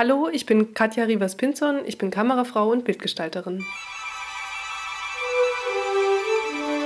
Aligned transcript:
Hallo, 0.00 0.30
ich 0.32 0.46
bin 0.46 0.72
Katja 0.72 1.04
Rivas-Pinzon, 1.04 1.82
ich 1.84 1.98
bin 1.98 2.10
Kamerafrau 2.10 2.70
und 2.70 2.84
Bildgestalterin. 2.84 3.62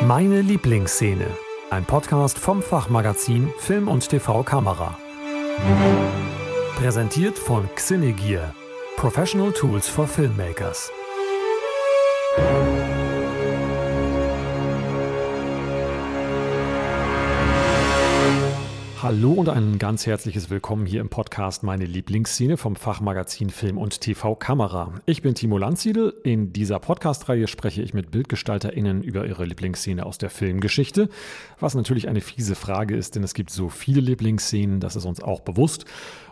Meine 0.01 0.41
Lieblingsszene. 0.41 1.29
Ein 1.71 1.85
Podcast 1.85 2.37
vom 2.41 2.61
Fachmagazin 2.61 3.55
Film 3.59 3.87
und 3.87 4.09
TV 4.09 4.43
Kamera. 4.43 4.99
Präsentiert 6.75 7.39
von 7.39 7.69
Xinegear. 7.77 8.53
Professional 8.97 9.53
Tools 9.53 9.87
for 9.87 10.09
Filmmakers. 10.09 10.91
Hallo 19.05 19.33
und 19.33 19.51
ein 19.51 19.79
ganz 19.79 20.07
herzliches 20.07 20.49
Willkommen 20.49 20.87
hier 20.87 21.03
im 21.03 21.11
Podcast 21.11 21.63
Meine 21.63 21.85
Lieblingsszene 21.85 22.57
vom 22.57 22.75
Fachmagazin 22.75 23.51
Film 23.51 23.77
und 23.77 24.01
TV 24.01 24.35
Kamera. 24.35 24.95
Ich 25.05 25.21
bin 25.21 25.35
Timo 25.35 25.59
Landsiedel. 25.59 26.15
In 26.25 26.55
dieser 26.55 26.79
Podcast-Reihe 26.79 27.47
spreche 27.47 27.83
ich 27.83 27.93
mit 27.93 28.11
BildgestalterInnen 28.11 29.03
über 29.03 29.27
ihre 29.27 29.45
Lieblingsszene 29.45 30.07
aus 30.07 30.17
der 30.17 30.31
Filmgeschichte. 30.31 31.11
Was 31.61 31.75
natürlich 31.75 32.09
eine 32.09 32.23
fiese 32.23 32.55
Frage 32.55 32.97
ist, 32.97 33.15
denn 33.15 33.23
es 33.23 33.35
gibt 33.35 33.51
so 33.51 33.69
viele 33.69 34.01
Lieblingsszenen, 34.01 34.81
das 34.81 34.97
ist 34.97 35.05
uns 35.05 35.23
auch 35.23 35.41
bewusst. 35.41 35.85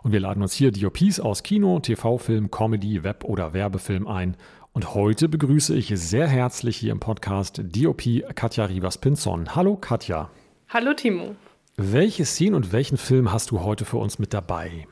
Und 0.02 0.12
wir 0.12 0.20
laden 0.20 0.42
uns 0.42 0.54
hier 0.54 0.72
DOPs 0.72 1.20
aus 1.20 1.42
Kino, 1.42 1.78
TV-Film, 1.78 2.50
Comedy, 2.50 3.04
Web- 3.04 3.24
oder 3.24 3.52
Werbefilm 3.52 4.08
ein. 4.08 4.34
Und 4.72 4.94
heute 4.94 5.28
begrüße 5.28 5.74
ich 5.74 5.92
sehr 5.94 6.26
herzlich 6.26 6.78
hier 6.78 6.92
im 6.92 7.00
Podcast 7.00 7.60
DOP 7.62 8.02
Katja 8.34 8.64
Rivas-Pinzon. 8.64 9.54
Hallo 9.54 9.76
Katja. 9.76 10.30
Hallo 10.70 10.94
Timo. 10.94 11.36
Welche 11.76 12.26
Szene 12.26 12.56
und 12.56 12.72
welchen 12.72 12.98
Film 12.98 13.32
hast 13.32 13.50
du 13.50 13.62
heute 13.62 13.84
für 13.86 13.96
uns 13.96 14.18
mit 14.18 14.34
dabei? 14.34 14.86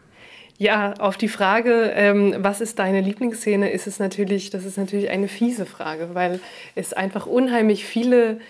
Ja, 0.56 0.94
auf 0.94 1.16
die 1.18 1.28
Frage, 1.28 1.92
ähm, 1.94 2.36
was 2.38 2.60
ist 2.60 2.78
deine 2.78 3.00
Lieblingsszene, 3.00 3.70
ist 3.70 3.86
es 3.86 3.98
natürlich, 3.98 4.50
das 4.50 4.64
ist 4.64 4.78
natürlich 4.78 5.10
eine 5.10 5.28
fiese 5.28 5.66
Frage, 5.66 6.10
weil 6.14 6.40
es 6.74 6.92
einfach 6.92 7.26
unheimlich 7.26 7.84
viele 7.84 8.40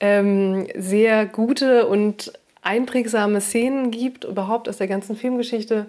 ähm, 0.00 0.66
sehr 0.76 1.26
gute 1.26 1.86
und 1.86 2.32
einprägsame 2.62 3.40
Szenen 3.40 3.92
gibt, 3.92 4.24
überhaupt 4.24 4.68
aus 4.68 4.78
der 4.78 4.88
ganzen 4.88 5.16
Filmgeschichte. 5.16 5.86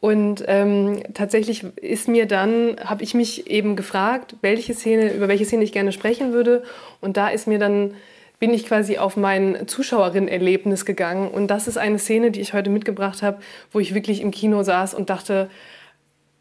Und 0.00 0.44
ähm, 0.46 1.02
tatsächlich 1.14 1.64
ist 1.76 2.08
mir 2.08 2.26
dann, 2.26 2.76
habe 2.84 3.02
ich 3.02 3.14
mich 3.14 3.48
eben 3.48 3.76
gefragt, 3.76 4.36
welche 4.42 4.74
Szene, 4.74 5.12
über 5.12 5.28
welche 5.28 5.44
Szene 5.44 5.64
ich 5.64 5.72
gerne 5.72 5.92
sprechen 5.92 6.32
würde. 6.32 6.62
Und 7.00 7.16
da 7.16 7.28
ist 7.28 7.46
mir 7.46 7.58
dann 7.58 7.94
bin 8.42 8.52
ich 8.52 8.66
quasi 8.66 8.98
auf 8.98 9.16
mein 9.16 9.68
Zuschauerinnen-Erlebnis 9.68 10.84
gegangen. 10.84 11.30
Und 11.30 11.46
das 11.46 11.68
ist 11.68 11.78
eine 11.78 12.00
Szene, 12.00 12.32
die 12.32 12.40
ich 12.40 12.54
heute 12.54 12.70
mitgebracht 12.70 13.22
habe, 13.22 13.38
wo 13.70 13.78
ich 13.78 13.94
wirklich 13.94 14.20
im 14.20 14.32
Kino 14.32 14.64
saß 14.64 14.94
und 14.94 15.10
dachte, 15.10 15.48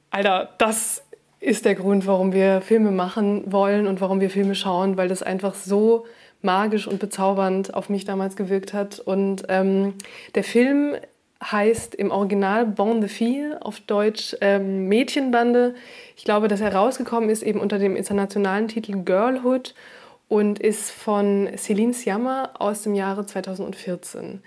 Alter, 0.10 0.50
das 0.58 1.04
ist 1.40 1.64
der 1.64 1.76
Grund, 1.76 2.08
warum 2.08 2.34
wir 2.34 2.62
Filme 2.62 2.90
machen 2.90 3.52
wollen 3.52 3.86
und 3.86 4.02
warum 4.02 4.20
wir 4.20 4.32
Filme 4.32 4.56
schauen, 4.56 4.98
weil 4.98 5.10
das 5.10 5.22
einfach 5.22 5.54
so 5.54 6.08
magisch 6.42 6.88
und 6.88 6.98
bezaubernd 6.98 7.76
auf 7.76 7.88
mich 7.88 8.04
damals 8.04 8.36
gewirkt 8.36 8.74
hat. 8.74 9.00
Und 9.00 9.44
ähm, 9.50 9.94
der 10.34 10.44
Film 10.44 10.96
heißt 11.52 11.94
im 11.94 12.10
Original 12.10 12.66
Bon 12.66 13.00
de 13.00 13.12
Fille, 13.12 13.64
auf 13.64 13.80
Deutsch 13.80 14.36
ähm, 14.42 14.88
Mädchenbande. 14.88 15.76
Ich 16.18 16.24
glaube, 16.24 16.48
dass 16.48 16.62
er 16.62 16.74
rausgekommen 16.74 17.30
ist 17.30 17.44
eben 17.44 17.60
unter 17.60 17.78
dem 17.78 17.96
internationalen 17.96 18.68
Titel 18.68 19.04
Girlhood 19.04 19.76
und 20.32 20.60
ist 20.60 20.92
von 20.92 21.50
Céline 21.58 21.94
Sciamma 21.94 22.52
aus 22.58 22.84
dem 22.84 22.96
Jahre 22.96 23.26
2014. 23.26 24.42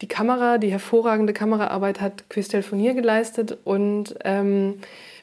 Die 0.00 0.08
Kamera, 0.08 0.56
die 0.56 0.70
hervorragende 0.70 1.34
Kameraarbeit 1.34 2.00
hat 2.00 2.30
Christelle 2.30 2.62
Fournier 2.62 2.94
geleistet 2.94 3.58
und 3.64 4.14
ähm, 4.24 4.80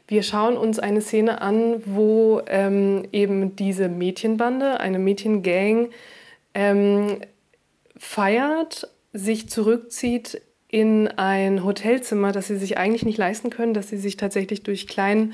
wir 0.07 0.21
schauen 0.21 0.55
uns 0.55 0.77
eine 0.77 1.01
Szene 1.01 1.41
an, 1.41 1.81
wo 1.87 2.43
ähm, 2.45 3.07
eben 3.11 3.55
diese 3.55 3.89
Mädchenbande, 3.89 4.79
eine 4.79 4.99
Mädchengang, 4.99 5.89
ähm, 6.53 7.17
feiert, 7.97 8.89
sich 9.13 9.49
zurückzieht 9.49 10.43
in 10.67 11.07
ein 11.07 11.63
Hotelzimmer, 11.63 12.31
das 12.31 12.49
sie 12.49 12.57
sich 12.57 12.77
eigentlich 12.77 13.03
nicht 13.03 13.17
leisten 13.17 13.49
können, 13.49 13.73
dass 13.73 13.89
sie 13.89 13.97
sich 13.97 14.15
tatsächlich 14.15 14.61
durch 14.61 14.85
kleinen 14.85 15.33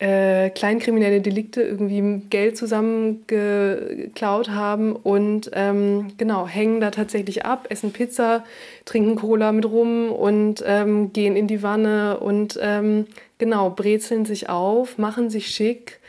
äh, 0.00 0.48
kleinkriminelle 0.48 1.20
Delikte 1.20 1.60
irgendwie 1.60 2.22
Geld 2.30 2.56
zusammengeklaut 2.56 4.48
haben 4.48 4.96
und 4.96 5.50
ähm, 5.52 6.14
genau, 6.16 6.46
hängen 6.46 6.80
da 6.80 6.90
tatsächlich 6.90 7.44
ab, 7.44 7.66
essen 7.68 7.92
Pizza, 7.92 8.42
trinken 8.86 9.16
Cola 9.16 9.52
mit 9.52 9.66
rum 9.66 10.10
und 10.10 10.64
ähm, 10.66 11.12
gehen 11.12 11.36
in 11.36 11.46
die 11.46 11.62
Wanne 11.62 12.18
und 12.18 12.58
ähm, 12.62 13.08
genau, 13.36 13.68
brezeln 13.68 14.24
sich 14.24 14.48
auf, 14.48 14.96
machen 14.96 15.28
sich 15.28 15.48
schick 15.48 16.00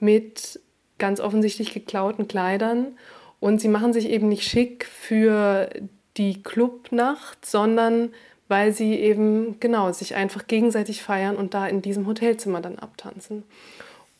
mit 0.00 0.58
ganz 0.98 1.20
offensichtlich 1.20 1.74
geklauten 1.74 2.26
Kleidern 2.26 2.96
und 3.40 3.60
sie 3.60 3.68
machen 3.68 3.92
sich 3.92 4.08
eben 4.08 4.30
nicht 4.30 4.48
schick 4.48 4.86
für 4.86 5.68
die 6.16 6.42
Clubnacht, 6.42 7.44
sondern 7.44 8.08
weil 8.48 8.72
sie 8.72 8.94
eben 8.94 9.58
genau 9.60 9.90
sich 9.92 10.14
einfach 10.14 10.46
gegenseitig 10.46 11.02
feiern 11.02 11.36
und 11.36 11.54
da 11.54 11.66
in 11.66 11.82
diesem 11.82 12.06
Hotelzimmer 12.06 12.60
dann 12.60 12.78
abtanzen. 12.78 13.44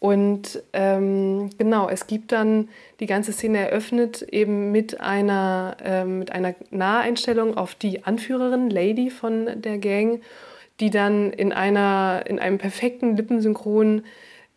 Und 0.00 0.62
ähm, 0.74 1.48
genau, 1.56 1.88
es 1.88 2.06
gibt 2.06 2.32
dann 2.32 2.68
die 3.00 3.06
ganze 3.06 3.32
Szene 3.32 3.58
eröffnet 3.58 4.20
eben 4.20 4.70
mit 4.70 5.00
einer, 5.00 5.78
äh, 5.82 6.04
mit 6.04 6.30
einer 6.30 6.54
Naheinstellung 6.70 7.56
auf 7.56 7.74
die 7.74 8.04
Anführerin, 8.04 8.68
Lady 8.68 9.08
von 9.08 9.62
der 9.62 9.78
Gang, 9.78 10.20
die 10.80 10.90
dann 10.90 11.32
in, 11.32 11.52
einer, 11.54 12.24
in 12.26 12.38
einem 12.38 12.58
perfekten 12.58 13.16
Lippensynchron 13.16 14.02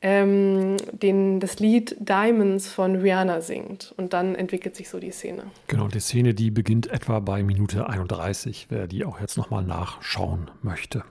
ähm, 0.02 0.78
den, 0.92 1.40
das 1.40 1.60
Lied 1.60 1.96
Diamonds 2.00 2.68
von 2.68 2.96
Rihanna 2.96 3.42
singt. 3.42 3.94
Und 3.98 4.14
dann 4.14 4.36
entwickelt 4.36 4.76
sich 4.76 4.90
so 4.90 5.00
die 5.00 5.12
Szene. 5.12 5.44
Genau, 5.68 5.88
die 5.88 6.00
Szene, 6.00 6.34
die 6.34 6.52
beginnt 6.52 6.88
etwa 6.88 7.20
bei 7.20 7.44
Minute 7.44 7.90
31, 7.90 8.68
wer 8.70 8.88
die 8.88 9.06
auch 9.06 9.20
jetzt 9.20 9.38
nochmal 9.38 9.64
nachschauen 9.64 10.52
möchte. 10.62 11.04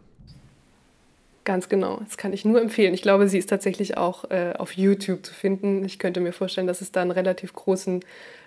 Ganz 1.44 1.68
genau, 1.68 2.00
das 2.04 2.16
kann 2.16 2.32
ich 2.32 2.44
nur 2.44 2.60
empfehlen. 2.60 2.92
Ich 2.92 3.02
glaube, 3.02 3.28
sie 3.28 3.38
ist 3.38 3.48
tatsächlich 3.48 3.96
auch 3.96 4.28
äh, 4.30 4.54
auf 4.58 4.72
YouTube 4.72 5.24
zu 5.24 5.32
finden. 5.32 5.84
Ich 5.84 6.00
könnte 6.00 6.20
mir 6.20 6.32
vorstellen, 6.32 6.66
dass 6.66 6.80
es 6.80 6.90
da 6.90 7.02
einen 7.02 7.12
relativ 7.12 7.52
großen 7.52 8.00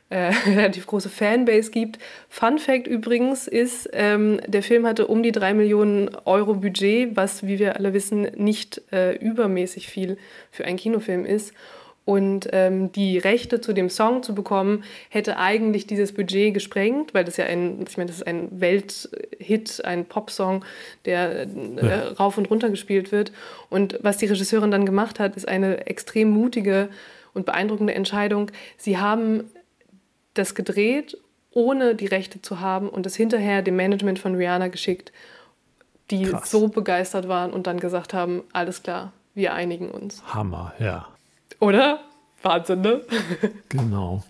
äh, 0.10 0.32
relativ 0.46 0.88
große 0.88 1.10
Fanbase 1.10 1.72
gibt. 1.72 2.00
Fun 2.30 2.60
Fact 2.60 2.88
übrigens 2.88 3.48
ist, 3.48 3.90
ähm, 3.94 4.40
der 4.48 4.64
Film 4.64 4.86
hatte 4.86 5.08
um 5.08 5.24
die 5.24 5.32
drei 5.32 5.54
Millionen 5.54 6.10
Euro 6.26 6.56
Budget, 6.56 7.16
was, 7.16 7.46
wie 7.46 7.60
wir 7.60 7.76
alle 7.76 7.94
wissen, 7.94 8.24
nicht 8.36 8.82
äh, 8.92 9.16
übermäßig 9.16 9.88
viel 9.88 10.18
für 10.52 10.66
einen 10.66 10.78
Kinofilm 10.78 11.26
ist. 11.26 11.54
Und 12.06 12.50
ähm, 12.54 12.92
die 12.92 13.20
Rechte 13.20 13.62
zu 13.62 13.72
dem 13.72 13.92
Song 13.92 14.24
zu 14.24 14.34
bekommen, 14.34 14.84
hätte 15.10 15.38
eigentlich 15.38 15.86
dieses 15.86 16.12
Budget 16.12 16.56
gesprengt, 16.56 17.14
weil 17.14 17.24
das 17.24 17.38
ja 17.38 17.46
ein, 17.46 17.86
ich 17.88 17.98
meine, 17.98 18.08
das 18.08 18.18
ist 18.18 18.26
ein 18.26 18.48
Welthit, 18.50 19.86
ein 19.86 20.06
Popsong, 20.06 20.66
der 21.06 21.42
äh, 21.44 21.48
ja. 21.80 22.08
rauf 22.14 22.40
und 22.40 22.50
runter 22.50 22.72
gespielt 22.72 23.12
wird. 23.12 23.32
Und 23.70 24.00
was 24.02 24.18
die 24.18 24.26
Regisseurin 24.26 24.72
dann 24.72 24.88
gemacht 24.88 25.20
hat, 25.20 25.36
ist 25.36 25.48
eine 25.48 25.86
extrem 25.86 26.32
mutige 26.32 26.90
und 27.36 27.46
beeindruckende 27.46 27.94
Entscheidung. 27.94 28.50
Sie 28.76 28.98
haben 28.98 29.44
das 30.40 30.56
gedreht, 30.56 31.18
ohne 31.52 31.96
die 31.96 32.08
Rechte 32.08 32.42
zu 32.42 32.60
haben 32.60 32.90
und 32.90 33.06
es 33.06 33.16
hinterher 33.16 33.62
dem 33.62 33.76
Management 33.76 34.20
von 34.20 34.36
Rihanna 34.36 34.70
geschickt, 34.70 35.12
die 36.10 36.24
Krass. 36.24 36.50
so 36.50 36.68
begeistert 36.68 37.28
waren 37.28 37.52
und 37.52 37.68
dann 37.68 37.80
gesagt 37.80 38.14
haben, 38.14 38.44
alles 38.54 38.82
klar, 38.82 39.14
wir 39.36 39.54
einigen 39.54 39.90
uns. 39.90 40.24
Hammer, 40.34 40.74
ja. 40.80 41.08
Oder? 41.60 42.00
Wahnsinn, 42.42 42.82
ne? 42.82 43.02
genau. 43.70 44.24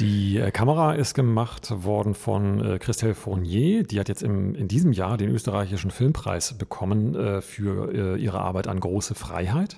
Die 0.00 0.38
äh, 0.38 0.50
Kamera 0.50 0.94
ist 0.94 1.14
gemacht 1.14 1.68
worden 1.84 2.14
von 2.14 2.64
äh, 2.64 2.78
Christelle 2.78 3.14
Fournier. 3.14 3.84
Die 3.84 4.00
hat 4.00 4.08
jetzt 4.08 4.22
im, 4.22 4.54
in 4.54 4.66
diesem 4.66 4.92
Jahr 4.92 5.16
den 5.16 5.30
österreichischen 5.30 5.90
Filmpreis 5.90 6.58
bekommen 6.58 7.14
äh, 7.14 7.40
für 7.40 8.16
äh, 8.16 8.20
ihre 8.20 8.40
Arbeit 8.40 8.66
an 8.66 8.80
Große 8.80 9.14
Freiheit. 9.14 9.76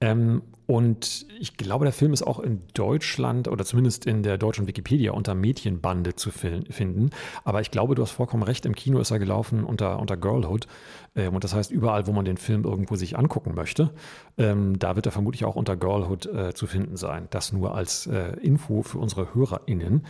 Ähm, 0.00 0.42
und 0.66 1.26
ich 1.38 1.56
glaube, 1.58 1.84
der 1.84 1.92
Film 1.92 2.14
ist 2.14 2.22
auch 2.22 2.40
in 2.40 2.62
Deutschland 2.72 3.48
oder 3.48 3.66
zumindest 3.66 4.06
in 4.06 4.22
der 4.22 4.38
deutschen 4.38 4.66
Wikipedia 4.66 5.12
unter 5.12 5.34
Mädchenbande 5.34 6.14
zu 6.14 6.30
finden. 6.30 7.10
Aber 7.44 7.60
ich 7.60 7.70
glaube, 7.70 7.94
du 7.94 8.02
hast 8.02 8.12
vollkommen 8.12 8.42
recht, 8.42 8.64
im 8.64 8.74
Kino 8.74 8.98
ist 8.98 9.10
er 9.10 9.18
gelaufen 9.18 9.62
unter, 9.62 9.98
unter 10.00 10.16
Girlhood. 10.16 10.66
Ähm, 11.14 11.34
und 11.34 11.44
das 11.44 11.54
heißt, 11.54 11.70
überall, 11.70 12.06
wo 12.06 12.12
man 12.12 12.24
den 12.24 12.38
Film 12.38 12.64
irgendwo 12.64 12.96
sich 12.96 13.18
angucken 13.18 13.54
möchte, 13.54 13.90
ähm, 14.38 14.78
da 14.78 14.96
wird 14.96 15.06
er 15.06 15.12
vermutlich 15.12 15.44
auch 15.44 15.56
unter 15.56 15.76
Girlhood 15.76 16.26
äh, 16.26 16.54
zu 16.54 16.66
finden 16.66 16.96
sein. 16.96 17.28
Das 17.30 17.52
nur 17.52 17.74
als 17.74 18.06
äh, 18.06 18.36
Info 18.40 18.82
für 18.82 18.98
unsere 18.98 19.34
HörerInnen. 19.34 20.06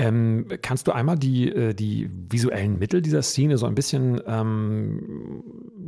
Ähm, 0.00 0.46
kannst 0.62 0.88
du 0.88 0.92
einmal 0.92 1.18
die, 1.18 1.50
äh, 1.50 1.74
die 1.74 2.08
visuellen 2.30 2.78
Mittel 2.78 3.02
dieser 3.02 3.20
Szene 3.20 3.58
so 3.58 3.66
ein 3.66 3.74
bisschen 3.74 4.18
ähm, 4.26 5.42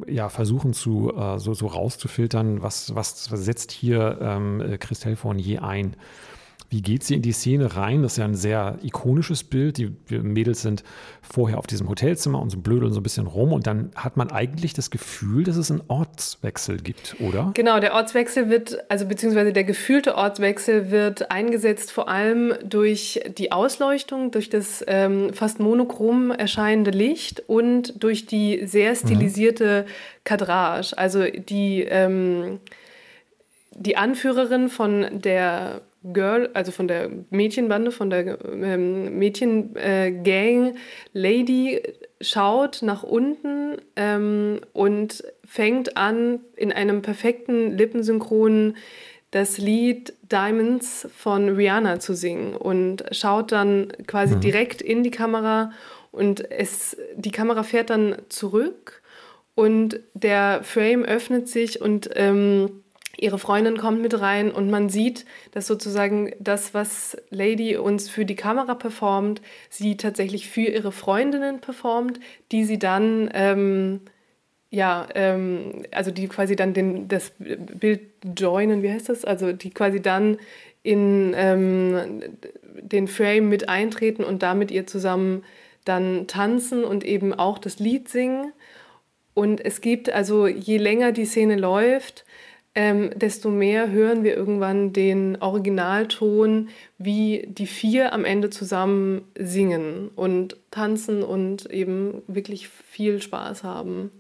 ja, 0.06 0.29
versuchen 0.29 0.75
zu, 0.75 1.14
äh, 1.17 1.38
so, 1.38 1.55
so 1.55 1.67
rauszufiltern? 1.67 2.62
Was, 2.62 2.94
was, 2.94 3.32
was 3.32 3.44
setzt 3.44 3.73
hier 3.73 4.19
ähm, 4.20 4.76
Christelle 4.79 5.17
Fournier 5.17 5.62
ein? 5.62 5.97
Wie 6.73 6.81
geht 6.81 7.05
sie 7.05 7.15
in 7.15 7.23
die 7.23 7.33
Szene 7.33 7.77
rein? 7.77 8.03
Das 8.03 8.13
ist 8.13 8.19
ja 8.19 8.25
ein 8.25 8.35
sehr 8.35 8.79
ikonisches 8.83 9.45
Bild. 9.45 9.77
Die 9.77 9.93
Mädels 10.09 10.63
sind 10.63 10.83
vorher 11.21 11.59
auf 11.59 11.67
diesem 11.67 11.87
Hotelzimmer 11.87 12.41
und 12.41 12.49
so 12.49 12.59
blödeln 12.59 12.95
so 12.95 13.01
ein 13.01 13.03
bisschen 13.03 13.27
rum 13.27 13.53
und 13.53 13.67
dann 13.67 13.91
hat 13.95 14.17
man 14.17 14.31
eigentlich 14.31 14.73
das 14.73 14.91
Gefühl, 14.91 15.45
dass 15.45 15.57
es 15.57 15.71
einen 15.71 15.83
Ortswechsel 15.89 16.79
gibt, 16.79 17.17
oder? 17.21 17.51
Genau, 17.53 17.79
der 17.79 17.93
Ortswechsel 17.93 18.49
wird, 18.49 18.79
also 18.91 19.05
beziehungsweise 19.05 19.53
der 19.53 19.65
gefühlte 19.65 20.17
Ortswechsel 20.17 20.91
wird 20.91 21.31
eingesetzt 21.31 21.93
vor 21.93 22.09
allem 22.09 22.55
durch 22.65 23.21
die 23.37 23.53
Ausleuchtung, 23.53 24.31
durch 24.31 24.49
das 24.49 24.83
ähm, 24.87 25.35
fast 25.35 25.61
monochrom 25.61 26.31
erscheinende 26.31 26.91
Licht 26.91 27.43
und 27.49 28.03
durch 28.03 28.25
die 28.25 28.67
sehr 28.67 28.97
stilisierte 28.97 29.85
mhm. 29.87 29.91
Kadrage. 30.25 30.97
Also 30.97 31.25
die 31.25 31.83
ähm, 31.83 32.61
die 33.75 33.97
Anführerin 33.97 34.69
von 34.69 35.07
der 35.13 35.83
Girl, 36.05 36.51
also 36.55 36.73
von 36.73 36.89
der 36.89 37.11
Mädchenbande, 37.31 37.93
von 37.93 38.11
der 38.11 38.39
ähm, 38.45 39.19
Mädchengang, 39.19 39.75
äh, 39.77 40.73
Lady, 41.13 41.83
schaut 42.21 42.83
nach 42.83 43.03
unten 43.03 43.77
ähm, 43.97 44.61
und 44.73 45.25
fängt 45.45 45.97
an, 45.97 46.41
in 46.57 46.73
einem 46.73 47.03
perfekten 47.03 47.77
Lippensynchron 47.77 48.77
das 49.31 49.59
Lied 49.59 50.13
Diamonds 50.31 51.09
von 51.17 51.49
Rihanna 51.49 52.01
zu 52.01 52.15
singen 52.15 52.55
und 52.55 53.05
schaut 53.13 53.51
dann 53.51 53.93
quasi 54.07 54.37
mhm. 54.37 54.41
direkt 54.41 54.83
in 54.83 55.03
die 55.03 55.11
Kamera 55.11 55.73
und 56.11 56.51
es, 56.51 56.97
die 57.17 57.31
Kamera 57.31 57.63
fährt 57.63 57.91
dann 57.91 58.17
zurück 58.29 59.03
und 59.55 60.01
der 60.15 60.61
Frame 60.63 61.05
öffnet 61.05 61.49
sich 61.49 61.81
und 61.81 62.11
ähm, 62.15 62.81
ihre 63.17 63.38
Freundin 63.38 63.76
kommt 63.76 64.00
mit 64.00 64.19
rein 64.20 64.50
und 64.50 64.70
man 64.70 64.88
sieht, 64.88 65.26
dass 65.53 65.67
sozusagen 65.67 66.32
das, 66.38 66.75
was 66.75 67.17
Lady 67.31 67.76
uns 67.76 68.09
für 68.09 68.25
die 68.25 68.37
Kamera 68.37 68.75
performt, 68.75 69.43
sie 69.69 69.97
tatsächlich 69.97 70.49
für 70.49 70.62
ihre 70.62 70.93
Freundinnen 70.93 71.61
performt, 71.61 72.20
die 72.53 72.64
sie 72.64 72.79
dann, 72.79 73.31
ähm, 73.35 74.00
ja, 74.70 75.06
ähm, 75.14 75.85
also 75.91 76.11
die 76.11 76.29
quasi 76.29 76.56
dann 76.56 76.73
den, 76.73 77.09
das 77.09 77.32
Bild 77.38 78.00
joinen, 78.38 78.82
wie 78.82 78.91
heißt 78.91 79.11
das? 79.11 79.25
Also 79.25 79.53
die 79.53 79.70
quasi 79.70 80.00
dann 80.00 80.38
in 80.82 81.35
ähm, 81.37 82.23
den 82.81 83.08
Frame 83.08 83.49
mit 83.49 83.69
eintreten 83.69 84.25
und 84.25 84.43
damit 84.43 84.70
ihr 84.70 84.87
zusammen 84.87 85.44
dann 85.85 86.26
tanzen 86.26 86.85
und 86.85 87.05
eben 87.05 87.35
auch 87.35 87.58
das 87.58 87.79
Lied 87.79 88.08
singen. 88.08 88.53
Und 89.35 89.65
es 89.65 89.81
gibt 89.81 90.11
also, 90.11 90.47
je 90.47 90.76
länger 90.79 91.12
die 91.12 91.25
Szene 91.25 91.56
läuft, 91.56 92.25
ähm, 92.75 93.11
desto 93.15 93.51
mehr 93.51 93.91
hören 93.91 94.25
wir 94.25 94.35
irgendwann 94.35 94.93
den 94.93 95.37
Originalton, 95.41 96.69
wie 96.99 97.47
die 97.49 97.67
vier 97.67 98.13
am 98.13 98.25
Ende 98.25 98.51
zusammen 98.51 99.23
singen 99.39 100.11
und 100.17 100.57
tanzen 100.71 101.23
und 101.23 101.71
eben 101.71 102.23
wirklich 102.27 102.69
viel 102.69 103.21
Spaß 103.21 103.63
haben. 103.63 104.11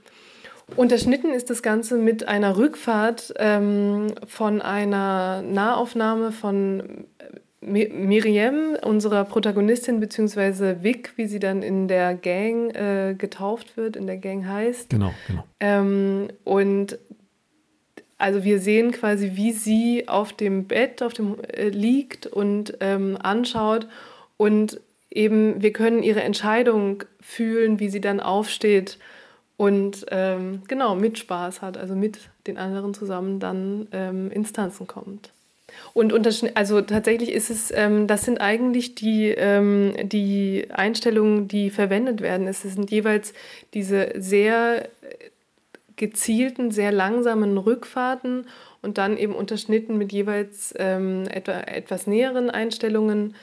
Unterschnitten 0.76 1.32
ist 1.32 1.50
das 1.50 1.62
Ganze 1.62 1.96
mit 1.96 2.28
einer 2.28 2.56
Rückfahrt 2.56 3.34
ähm, 3.36 4.08
von 4.26 4.60
einer 4.62 5.42
Nahaufnahme 5.42 6.32
von 6.32 7.06
Miriam, 7.62 8.76
unserer 8.82 9.24
Protagonistin, 9.24 10.00
beziehungsweise 10.00 10.82
Vic, 10.82 11.12
wie 11.16 11.26
sie 11.26 11.38
dann 11.38 11.62
in 11.62 11.86
der 11.86 12.14
Gang 12.14 12.74
äh, 12.74 13.14
getauft 13.16 13.76
wird, 13.76 13.94
in 13.96 14.06
der 14.06 14.18
Gang 14.18 14.44
heißt. 14.44 14.90
Genau, 14.90 15.12
genau. 15.28 15.44
Ähm, 15.60 16.28
und 16.42 16.98
also 18.22 18.44
wir 18.44 18.60
sehen 18.60 18.92
quasi, 18.92 19.32
wie 19.34 19.50
sie 19.50 20.06
auf 20.06 20.32
dem 20.32 20.68
Bett, 20.68 21.02
auf 21.02 21.12
dem 21.12 21.38
äh, 21.42 21.70
liegt 21.70 22.28
und 22.28 22.74
ähm, 22.78 23.18
anschaut 23.20 23.88
und 24.36 24.80
eben 25.10 25.60
wir 25.60 25.72
können 25.72 26.04
ihre 26.04 26.22
Entscheidung 26.22 27.02
fühlen, 27.20 27.80
wie 27.80 27.88
sie 27.88 28.00
dann 28.00 28.20
aufsteht 28.20 28.98
und 29.56 30.06
ähm, 30.12 30.62
genau 30.68 30.94
mit 30.94 31.18
Spaß 31.18 31.62
hat, 31.62 31.76
also 31.76 31.96
mit 31.96 32.20
den 32.46 32.58
anderen 32.58 32.94
zusammen 32.94 33.40
dann 33.40 33.88
ähm, 33.90 34.30
ins 34.30 34.52
Tanzen 34.52 34.86
kommt. 34.86 35.30
Und 35.92 36.12
also 36.54 36.80
tatsächlich 36.80 37.32
ist 37.32 37.50
es, 37.50 37.72
ähm, 37.74 38.06
das 38.06 38.24
sind 38.24 38.40
eigentlich 38.40 38.94
die, 38.94 39.30
ähm, 39.30 39.94
die 40.04 40.66
Einstellungen, 40.70 41.48
die 41.48 41.70
verwendet 41.70 42.20
werden. 42.20 42.46
Es 42.46 42.62
sind 42.62 42.90
jeweils 42.92 43.32
diese 43.74 44.12
sehr 44.16 44.88
gezielten, 45.96 46.70
sehr 46.70 46.92
langsamen 46.92 47.58
Rückfahrten 47.58 48.46
und 48.82 48.98
dann 48.98 49.16
eben 49.16 49.34
unterschnitten 49.34 49.98
mit 49.98 50.12
jeweils 50.12 50.74
ähm, 50.78 51.24
etwa, 51.30 51.52
etwas 51.60 52.06
näheren 52.06 52.50
Einstellungen. 52.50 53.34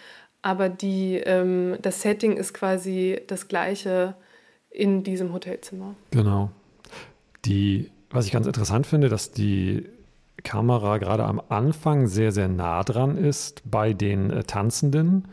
Aber 0.41 0.69
die, 0.69 1.17
ähm, 1.17 1.77
das 1.81 2.01
Setting 2.01 2.37
ist 2.37 2.53
quasi 2.53 3.21
das 3.27 3.47
gleiche 3.47 4.15
in 4.69 5.03
diesem 5.03 5.33
Hotelzimmer. 5.33 5.95
Genau. 6.11 6.51
Die, 7.45 7.89
was 8.09 8.25
ich 8.25 8.31
ganz 8.31 8.47
interessant 8.47 8.87
finde, 8.87 9.09
dass 9.09 9.31
die 9.31 9.85
Kamera 10.43 10.97
gerade 10.97 11.25
am 11.25 11.41
Anfang 11.49 12.07
sehr, 12.07 12.31
sehr 12.31 12.47
nah 12.47 12.83
dran 12.83 13.17
ist 13.17 13.61
bei 13.69 13.93
den 13.93 14.29
äh, 14.29 14.43
Tanzenden 14.43 15.27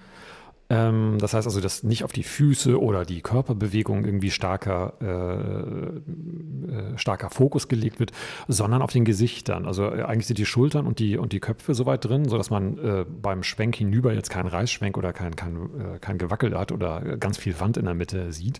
ähm, 0.69 1.19
das 1.21 1.33
heißt 1.33 1.47
also, 1.47 1.61
dass 1.61 1.85
nicht 1.85 2.03
auf 2.03 2.13
die 2.13 2.25
Füße 2.25 2.81
oder 2.81 3.05
die 3.05 3.21
Körperbewegung 3.21 4.05
irgendwie 4.05 4.33
starker, 4.33 4.95
äh, 5.01 6.73
äh, 6.73 6.99
starker 6.99 7.31
Fokus 7.31 7.69
gelegt 7.69 8.01
wird, 8.01 8.11
sondern 8.49 8.83
auf 8.83 8.91
den 8.91 9.05
Gesichtern. 9.05 9.67
Also 9.67 9.85
äh, 9.85 10.03
eigentlich 10.03 10.27
sind 10.27 10.39
die 10.39 10.47
Schultern 10.47 10.87
und 10.87 10.99
die, 10.99 11.19
und 11.19 11.33
die 11.33 11.39
Köpfe 11.39 11.75
so 11.75 11.87
weit 11.87 12.05
drin, 12.05 12.29
sodass 12.29 12.51
man 12.51 12.79
äh, 12.79 13.05
beim 13.05 13.45
Schwenk 13.45 13.77
hinüber 13.77 14.13
jetzt 14.13 14.31
keinen 14.31 14.49
Reißschwenk 14.49 14.99
oder 14.99 15.13
kein, 15.13 15.37
kein, 15.37 15.57
äh, 15.57 15.99
kein 16.01 16.19
Gewackel 16.19 16.59
hat 16.59 16.73
oder 16.73 17.01
ganz 17.17 17.39
viel 17.39 17.61
Wand 17.61 17.77
in 17.77 17.85
der 17.85 17.95
Mitte 17.95 18.33
sieht. 18.33 18.59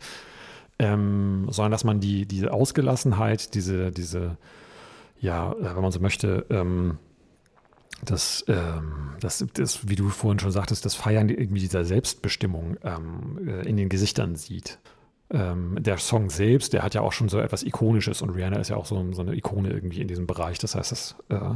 Ähm, 0.79 1.47
sondern 1.51 1.73
dass 1.73 1.85
man 1.85 2.01
die, 2.01 2.27
diese 2.27 2.53
Ausgelassenheit, 2.53 3.55
diese, 3.55 3.91
diese, 3.91 4.37
ja, 5.19 5.53
äh, 5.53 5.75
wenn 5.75 5.83
man 5.83 5.91
so 5.91 6.01
möchte, 6.01 6.47
ähm, 6.51 6.99
das, 8.05 8.45
ähm, 8.49 9.17
das, 9.21 9.45
das, 9.55 9.89
wie 9.89 9.97
du 9.97 10.09
vorhin 10.09 10.39
schon 10.39 10.53
sagtest, 10.53 10.85
das 10.85 10.95
Feiern 10.95 11.29
irgendwie 11.29 11.61
dieser 11.61 11.85
Selbstbestimmung 11.85 12.77
ähm, 12.83 13.49
äh, 13.49 13.69
in 13.69 13.77
den 13.77 13.89
Gesichtern 13.89 14.37
sieht. 14.37 14.79
Ähm, 15.31 15.77
der 15.81 15.99
Song 15.99 16.31
selbst, 16.31 16.73
der 16.73 16.83
hat 16.83 16.95
ja 16.95 17.01
auch 17.01 17.13
schon 17.13 17.29
so 17.29 17.41
etwas 17.41 17.63
Ikonisches 17.63 18.23
und 18.23 18.31
Rihanna 18.31 18.59
ist 18.59 18.69
ja 18.69 18.77
auch 18.77 18.87
so, 18.87 19.13
so 19.13 19.23
eine 19.23 19.35
Ikone 19.35 19.71
irgendwie 19.71 20.01
in 20.01 20.09
diesem 20.09 20.27
Bereich. 20.27 20.59
Das 20.59 20.75
heißt, 20.75 20.93
das 20.93 21.17
äh, 21.31 21.55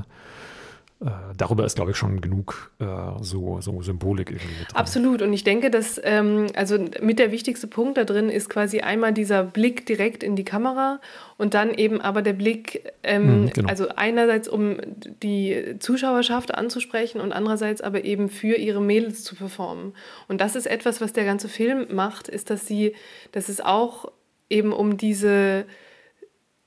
darüber 1.37 1.64
ist, 1.64 1.76
glaube 1.76 1.93
ich, 1.93 1.97
schon 1.97 2.20
genug 2.20 2.70
äh, 2.79 2.85
so, 3.23 3.58
so 3.62 3.81
Symbolik 3.81 4.31
irgendwie 4.31 4.64
drin. 4.64 4.76
Absolut. 4.76 5.23
Und 5.23 5.32
ich 5.32 5.44
denke, 5.44 5.70
dass 5.70 5.99
ähm, 6.05 6.49
also 6.55 6.79
mit 7.00 7.19
der 7.19 7.32
wichtigste 7.32 7.67
Punkt 7.67 7.97
da 7.97 8.05
drin 8.05 8.29
ist 8.29 8.50
quasi 8.50 8.81
einmal 8.81 9.14
dieser 9.14 9.43
Blick 9.43 9.87
direkt 9.87 10.23
in 10.23 10.37
die 10.37 10.44
Kamera 10.44 11.00
und 11.38 11.55
dann 11.55 11.73
eben 11.73 12.02
aber 12.02 12.20
der 12.20 12.35
Blick, 12.35 12.93
ähm, 13.02 13.44
mhm, 13.44 13.50
genau. 13.50 13.69
also 13.70 13.88
einerseits 13.97 14.47
um 14.47 14.76
die 15.23 15.76
Zuschauerschaft 15.79 16.55
anzusprechen 16.55 17.22
und 17.22 17.32
andererseits 17.32 17.81
aber 17.81 18.05
eben 18.05 18.29
für 18.29 18.56
ihre 18.56 18.82
Mädels 18.82 19.25
zu 19.25 19.34
performen. 19.36 19.94
Und 20.29 20.43
das 20.43 20.55
ist 20.55 20.67
etwas, 20.67 21.01
was 21.01 21.15
der 21.15 21.25
ganze 21.25 21.48
Film 21.48 21.86
macht, 21.91 22.29
ist, 22.29 22.51
dass 22.51 22.67
sie, 22.67 22.94
dass 23.32 23.48
es 23.48 23.63
auch 23.63 24.13
eben 24.51 24.75
um 24.75 24.98
diese 24.98 25.65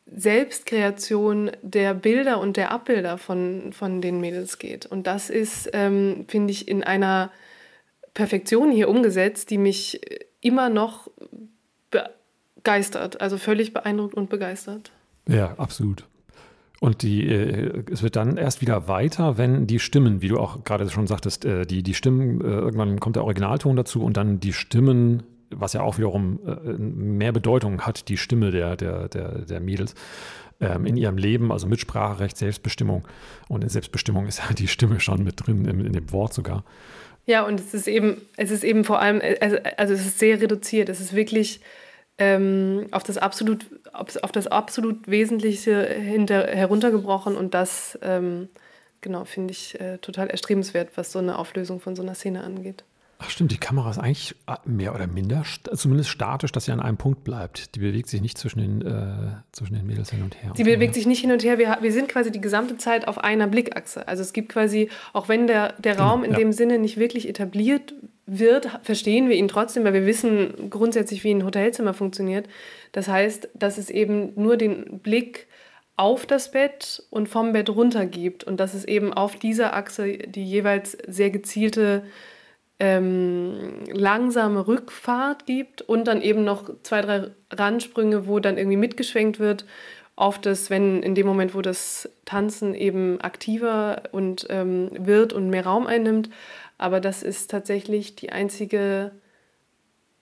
Selbstkreation 0.05 1.51
der 1.62 1.93
Bilder 1.93 2.39
und 2.39 2.57
der 2.57 2.72
Abbilder 2.72 3.17
von, 3.17 3.74
von 3.74 4.01
den 4.01 4.19
Mädels 4.19 4.60
geht. 4.60 4.86
Und 4.86 5.07
das 5.07 5.29
ist, 5.29 5.69
ähm, 5.74 6.25
finde 6.27 6.51
ich, 6.51 6.67
in 6.67 6.83
einer 6.83 7.31
Perfektion 8.13 8.72
hier 8.72 8.89
umgesetzt, 8.89 9.50
die 9.50 9.57
mich 9.57 10.01
immer 10.41 10.69
noch 10.69 11.10
begeistert, 11.89 13.22
also 13.22 13.38
völlig 13.38 13.74
beeindruckt 13.74 14.13
und 14.13 14.29
begeistert. 14.29 14.91
Ja, 15.27 15.53
absolut. 15.57 16.05
Und 16.79 17.01
die, 17.01 17.25
äh, 17.25 17.83
es 17.89 18.03
wird 18.03 18.17
dann 18.17 18.36
erst 18.36 18.62
wieder 18.62 18.89
weiter, 18.89 19.38
wenn 19.38 19.67
die 19.67 19.79
Stimmen, 19.79 20.22
wie 20.22 20.27
du 20.27 20.38
auch 20.38 20.65
gerade 20.65 20.89
schon 20.89 21.07
sagtest, 21.07 21.45
äh, 21.45 21.65
die, 21.65 21.81
die 21.81 21.93
Stimmen, 21.93 22.41
äh, 22.41 22.43
irgendwann 22.43 23.00
kommt 23.00 23.15
der 23.15 23.24
Originalton 23.24 23.77
dazu 23.77 24.03
und 24.03 24.17
dann 24.17 24.41
die 24.41 24.51
Stimmen 24.51 25.24
was 25.63 25.74
ja 25.74 25.82
auch 25.82 25.98
wiederum 25.98 26.39
äh, 26.46 26.74
mehr 26.77 27.32
Bedeutung 27.32 27.82
hat, 27.82 28.10
die 28.10 28.17
Stimme 28.17 28.51
der, 28.51 28.75
der, 28.75 29.08
der, 29.08 29.39
der 29.39 29.60
Mädels 29.60 29.96
ähm, 30.62 30.86
in 30.86 30.98
ihrem 30.98 31.17
Leben, 31.17 31.51
also 31.51 31.67
Mitspracherecht, 31.67 32.38
Selbstbestimmung. 32.38 33.08
Und 33.48 33.63
in 33.63 33.70
Selbstbestimmung 33.70 34.27
ist 34.27 34.39
ja 34.39 34.53
die 34.53 34.67
Stimme 34.67 35.00
schon 35.00 35.24
mit 35.24 35.46
drin, 35.46 35.65
in, 35.65 35.93
dem 35.93 36.12
Wort 36.12 36.34
sogar. 36.34 36.63
Ja, 37.25 37.43
und 37.43 37.60
es 37.60 37.74
ist 37.74 37.88
eben, 37.88 38.22
es 38.38 38.51
ist 38.51 38.63
eben 38.63 38.84
vor 38.84 39.00
allem, 39.00 39.22
also, 39.39 39.58
also 39.77 39.93
es 39.93 40.05
ist 40.05 40.20
sehr 40.20 40.41
reduziert. 40.41 40.89
Es 40.89 41.00
ist 41.00 41.15
wirklich 41.15 41.62
ähm, 42.17 42.88
auf, 42.91 43.03
das 43.03 43.17
absolut, 43.17 43.65
auf 43.93 44.32
das 44.32 44.48
absolut 44.48 45.08
Wesentliche 45.08 45.84
hinter, 45.86 46.48
heruntergebrochen 46.48 47.36
und 47.36 47.53
das, 47.53 47.98
ähm, 48.01 48.50
genau, 49.01 49.25
finde 49.25 49.51
ich 49.51 49.79
äh, 49.79 49.98
total 50.00 50.27
erstrebenswert, 50.27 50.89
was 50.96 51.12
so 51.12 51.20
eine 51.20 51.38
Auflösung 51.39 51.79
von 51.79 51.96
so 51.96 52.03
einer 52.03 52.15
Szene 52.15 52.43
angeht. 52.43 52.84
Ach 53.25 53.30
stimmt, 53.30 53.51
die 53.51 53.58
Kamera 53.58 53.89
ist 53.89 54.00
eigentlich 54.00 54.36
äh, 54.48 54.56
mehr 54.65 54.94
oder 54.94 55.08
minder, 55.08 55.44
zumindest 55.75 56.10
statisch, 56.10 56.51
dass 56.51 56.65
sie 56.65 56.72
an 56.74 56.82
einem 56.82 56.98
Punkt 56.98 57.24
bleibt. 57.24 57.74
Die 57.75 57.80
bewegt 57.80 58.10
sich 58.10 58.22
nicht 58.22 58.38
zwischen 58.38 58.60
den, 58.60 58.82
äh, 58.82 59.36
zwischen 59.53 59.75
den 59.75 59.86
Mädels 59.86 60.10
hin 60.10 60.24
und 60.24 60.36
her. 60.44 60.51
Sie 60.56 60.63
bewegt 60.65 60.94
sich 60.94 61.06
nicht 61.06 61.22
hin 61.22 61.32
und 61.32 61.44
her. 61.44 61.58
Wir, 61.58 61.77
wir 61.80 61.94
sind 61.94 62.10
quasi 62.10 62.32
die 62.32 62.42
gesamte 62.42 62.77
Zeit 62.77 63.08
auf 63.08 63.18
einer 63.18 63.48
Blickachse. 63.48 64.08
Also 64.08 64.22
es 64.22 64.34
gibt 64.34 64.50
quasi, 64.50 64.89
auch 65.13 65.30
wenn 65.30 65.48
der, 65.48 65.74
der 65.80 65.94
genau, 65.94 66.10
Raum 66.10 66.24
in 66.24 66.32
ja. 66.32 66.38
dem 66.38 66.51
Sinne 66.51 66.80
nicht 66.80 66.98
wirklich 66.98 67.30
etabliert 67.30 67.94
wird, 68.25 68.68
verstehen 68.84 69.30
wir 69.30 69.36
ihn 69.36 69.48
trotzdem, 69.48 69.86
weil 69.86 69.94
wir 69.94 70.06
wissen 70.06 70.70
grundsätzlich, 70.70 71.24
wie 71.24 71.34
ein 71.34 71.46
Hotelzimmer 71.46 71.94
funktioniert. 71.94 72.48
Das 72.92 73.08
heißt, 73.08 73.50
dass 73.53 73.77
es 73.77 73.89
eben 73.89 74.34
nur 74.36 74.58
den 74.58 75.00
Blick 75.00 75.48
auf 75.96 76.25
das 76.25 76.51
Bett 76.51 77.03
und 77.10 77.30
vom 77.30 77.53
Bett 77.53 77.70
runter 77.70 78.06
gibt 78.06 78.44
und 78.44 78.60
dass 78.60 78.74
es 78.74 78.84
eben 78.84 79.13
auf 79.13 79.38
dieser 79.38 79.75
Achse 79.75 80.18
die 80.18 80.44
jeweils 80.44 80.98
sehr 81.08 81.30
gezielte 81.30 82.03
ähm, 82.84 83.80
langsame 83.88 84.68
Rückfahrt 84.68 85.46
gibt 85.46 85.82
und 85.82 86.06
dann 86.06 86.22
eben 86.22 86.44
noch 86.44 86.70
zwei, 86.84 87.00
drei 87.00 87.32
Randsprünge, 87.50 88.28
wo 88.28 88.40
dann 88.40 88.58
irgendwie 88.58 88.75
mitgeschwenkt 88.75 89.40
wird 89.40 89.66
auf 90.18 90.38
das, 90.38 90.70
wenn 90.70 91.02
in 91.02 91.16
dem 91.16 91.25
Moment, 91.25 91.56
wo 91.56 91.62
das 91.62 92.10
Tanzen 92.25 92.75
eben 92.75 93.22
aktiver 93.22 94.04
und 94.12 94.48
ähm, 94.50 94.90
wird 95.00 95.32
und 95.32 95.50
mehr 95.50 95.66
Raum 95.66 95.88
einnimmt. 95.88 96.30
Aber 96.78 97.00
das 97.00 97.24
ist 97.24 97.50
tatsächlich 97.50 98.18
die 98.18 98.34
einzige, 98.34 99.12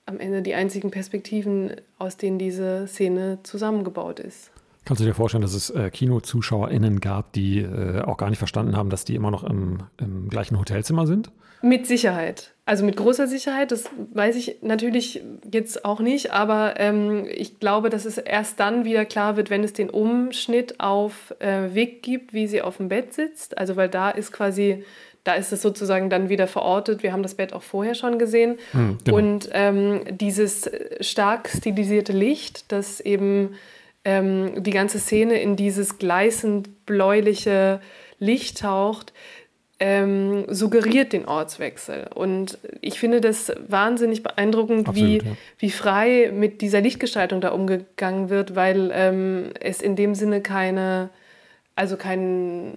am 0.06 0.20
Ende 0.20 0.44
die 0.44 0.54
einzigen 0.54 0.92
Perspektiven, 0.92 1.76
aus 1.98 2.18
denen 2.18 2.38
diese 2.38 2.88
Szene 2.88 3.40
zusammengebaut 3.42 4.20
ist. 4.20 4.51
Kannst 4.84 5.02
du 5.02 5.06
dir 5.06 5.14
vorstellen, 5.14 5.44
dass 5.44 5.54
es 5.54 5.70
äh, 5.70 5.92
KinozuschauerInnen 5.92 7.00
gab, 7.00 7.34
die 7.34 7.60
äh, 7.60 8.02
auch 8.02 8.18
gar 8.18 8.30
nicht 8.30 8.40
verstanden 8.40 8.76
haben, 8.76 8.90
dass 8.90 9.06
die 9.06 9.16
immer 9.16 9.30
noch 9.30 9.44
im, 9.44 9.84
im 9.98 10.28
gleichen 10.30 10.60
Hotelzimmer 10.60 11.06
sind? 11.06 11.32
Mit 11.62 11.86
Sicherheit. 11.86 12.56
Also 12.66 12.84
mit 12.84 12.98
großer 12.98 13.28
Sicherheit. 13.28 13.72
Das 13.72 13.86
weiß 14.14 14.36
ich 14.36 14.58
natürlich 14.64 15.22
jetzt 15.52 15.86
auch 15.86 16.00
nicht, 16.00 16.32
aber 16.32 16.80
ähm, 16.80 17.28
ich 17.30 17.60
glaube, 17.60 17.92
dass 17.92 18.06
es 18.06 18.18
erst 18.18 18.60
dann 18.60 18.84
wieder 18.84 19.06
klar 19.06 19.38
wird, 19.38 19.52
wenn 19.52 19.64
es 19.64 19.74
den 19.74 19.92
Umschnitt 19.92 20.80
auf 20.80 21.36
äh, 21.38 21.76
Weg 21.76 22.02
gibt, 22.02 22.34
wie 22.34 22.48
sie 22.48 22.64
auf 22.64 22.78
dem 22.78 22.90
Bett 22.90 23.14
sitzt. 23.14 23.60
Also 23.60 23.76
weil 23.76 23.90
da 23.90 24.10
ist 24.10 24.32
quasi 24.32 24.84
da 25.24 25.34
ist 25.34 25.54
es 25.54 25.62
sozusagen 25.62 26.10
dann 26.10 26.30
wieder 26.30 26.48
verortet. 26.48 27.04
Wir 27.04 27.14
haben 27.14 27.22
das 27.22 27.36
Bett 27.36 27.54
auch 27.54 27.62
vorher 27.62 27.94
schon 27.94 28.18
gesehen. 28.18 28.58
Hm, 28.72 28.98
genau. 29.04 29.18
Und 29.18 29.50
ähm, 29.54 30.02
dieses 30.10 30.70
stark 31.00 31.48
stilisierte 31.50 32.12
Licht, 32.12 32.72
das 32.72 33.00
eben 33.00 33.52
ähm, 34.04 34.64
die 34.64 34.72
ganze 34.72 35.00
Szene 35.00 35.42
in 35.42 35.56
dieses 35.56 35.98
gleißend 35.98 36.86
bläuliche 36.86 37.82
Licht 38.20 38.62
taucht, 38.62 39.14
ähm, 39.80 40.46
suggeriert 40.48 41.12
den 41.12 41.26
Ortswechsel. 41.26 42.08
Und 42.14 42.60
ich 42.82 43.00
finde 43.00 43.20
das 43.20 43.52
wahnsinnig 43.68 44.22
beeindruckend, 44.22 44.88
Absolut, 44.88 45.24
wie, 45.24 45.28
ja. 45.28 45.36
wie 45.58 45.72
frei 45.72 46.32
mit 46.32 46.62
dieser 46.62 46.82
Lichtgestaltung 46.82 47.42
da 47.42 47.50
umgegangen 47.50 48.30
wird, 48.30 48.56
weil 48.56 48.92
ähm, 48.94 49.50
es 49.60 49.82
in 49.82 49.96
dem 49.96 50.14
Sinne 50.14 50.42
keine, 50.42 51.10
also 51.76 51.98
kein, 51.98 52.74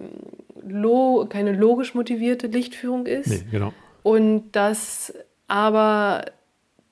lo, 0.67 1.27
keine 1.29 1.51
logisch 1.51 1.93
motivierte 1.93 2.47
Lichtführung 2.47 3.05
ist. 3.05 3.27
Nee, 3.27 3.43
genau. 3.51 3.71
Und 4.01 4.51
das 4.53 5.13
aber 5.47 6.25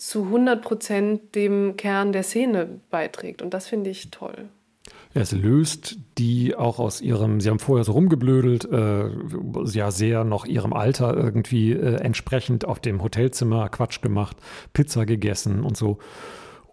zu 0.07 0.24
100 0.25 0.62
Prozent 0.62 1.36
dem 1.36 1.77
Kern 1.77 2.12
der 2.12 2.24
Szene 2.24 2.81
beiträgt. 2.89 3.41
Und 3.41 3.53
das 3.53 3.67
finde 3.67 3.89
ich 3.89 4.12
toll. 4.12 4.50
Es 5.13 5.31
löst 5.31 5.98
die 6.17 6.55
auch 6.55 6.79
aus 6.79 7.00
ihrem, 7.00 7.39
sie 7.39 7.50
haben 7.50 7.60
vorher 7.60 7.86
so 7.86 7.93
rumgeblödelt, 7.93 8.65
äh, 8.65 9.10
ja 9.72 9.91
sehr 9.91 10.24
noch 10.24 10.45
ihrem 10.45 10.74
Alter 10.74 11.15
irgendwie 11.15 11.72
äh, 11.72 11.95
entsprechend 11.98 12.65
auf 12.65 12.79
dem 12.79 13.01
Hotelzimmer 13.01 13.69
Quatsch 13.69 14.01
gemacht, 14.01 14.36
Pizza 14.74 15.05
gegessen 15.05 15.63
und 15.63 15.77
so. 15.77 16.00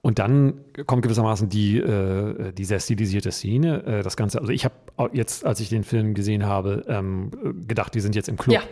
Und 0.03 0.19
dann 0.19 0.65
kommt 0.87 1.03
gewissermaßen 1.03 1.51
die, 1.51 1.79
äh, 1.79 2.53
die 2.53 2.65
sehr 2.65 2.81
stilisierte 2.81 3.31
Szene. 3.31 3.85
Äh, 3.85 4.03
das 4.03 4.17
Ganze, 4.17 4.41
also 4.41 4.51
ich 4.51 4.65
habe 4.65 4.75
jetzt, 5.13 5.45
als 5.45 5.61
ich 5.61 5.69
den 5.69 5.85
Film 5.85 6.15
gesehen 6.15 6.47
habe, 6.47 6.85
ähm, 6.89 7.31
gedacht, 7.69 7.95
die 7.95 8.01
sind 8.01 8.17
jetzt 8.17 8.29
im 8.29 8.39
Club. 8.39 8.55
Ja. 8.55 8.63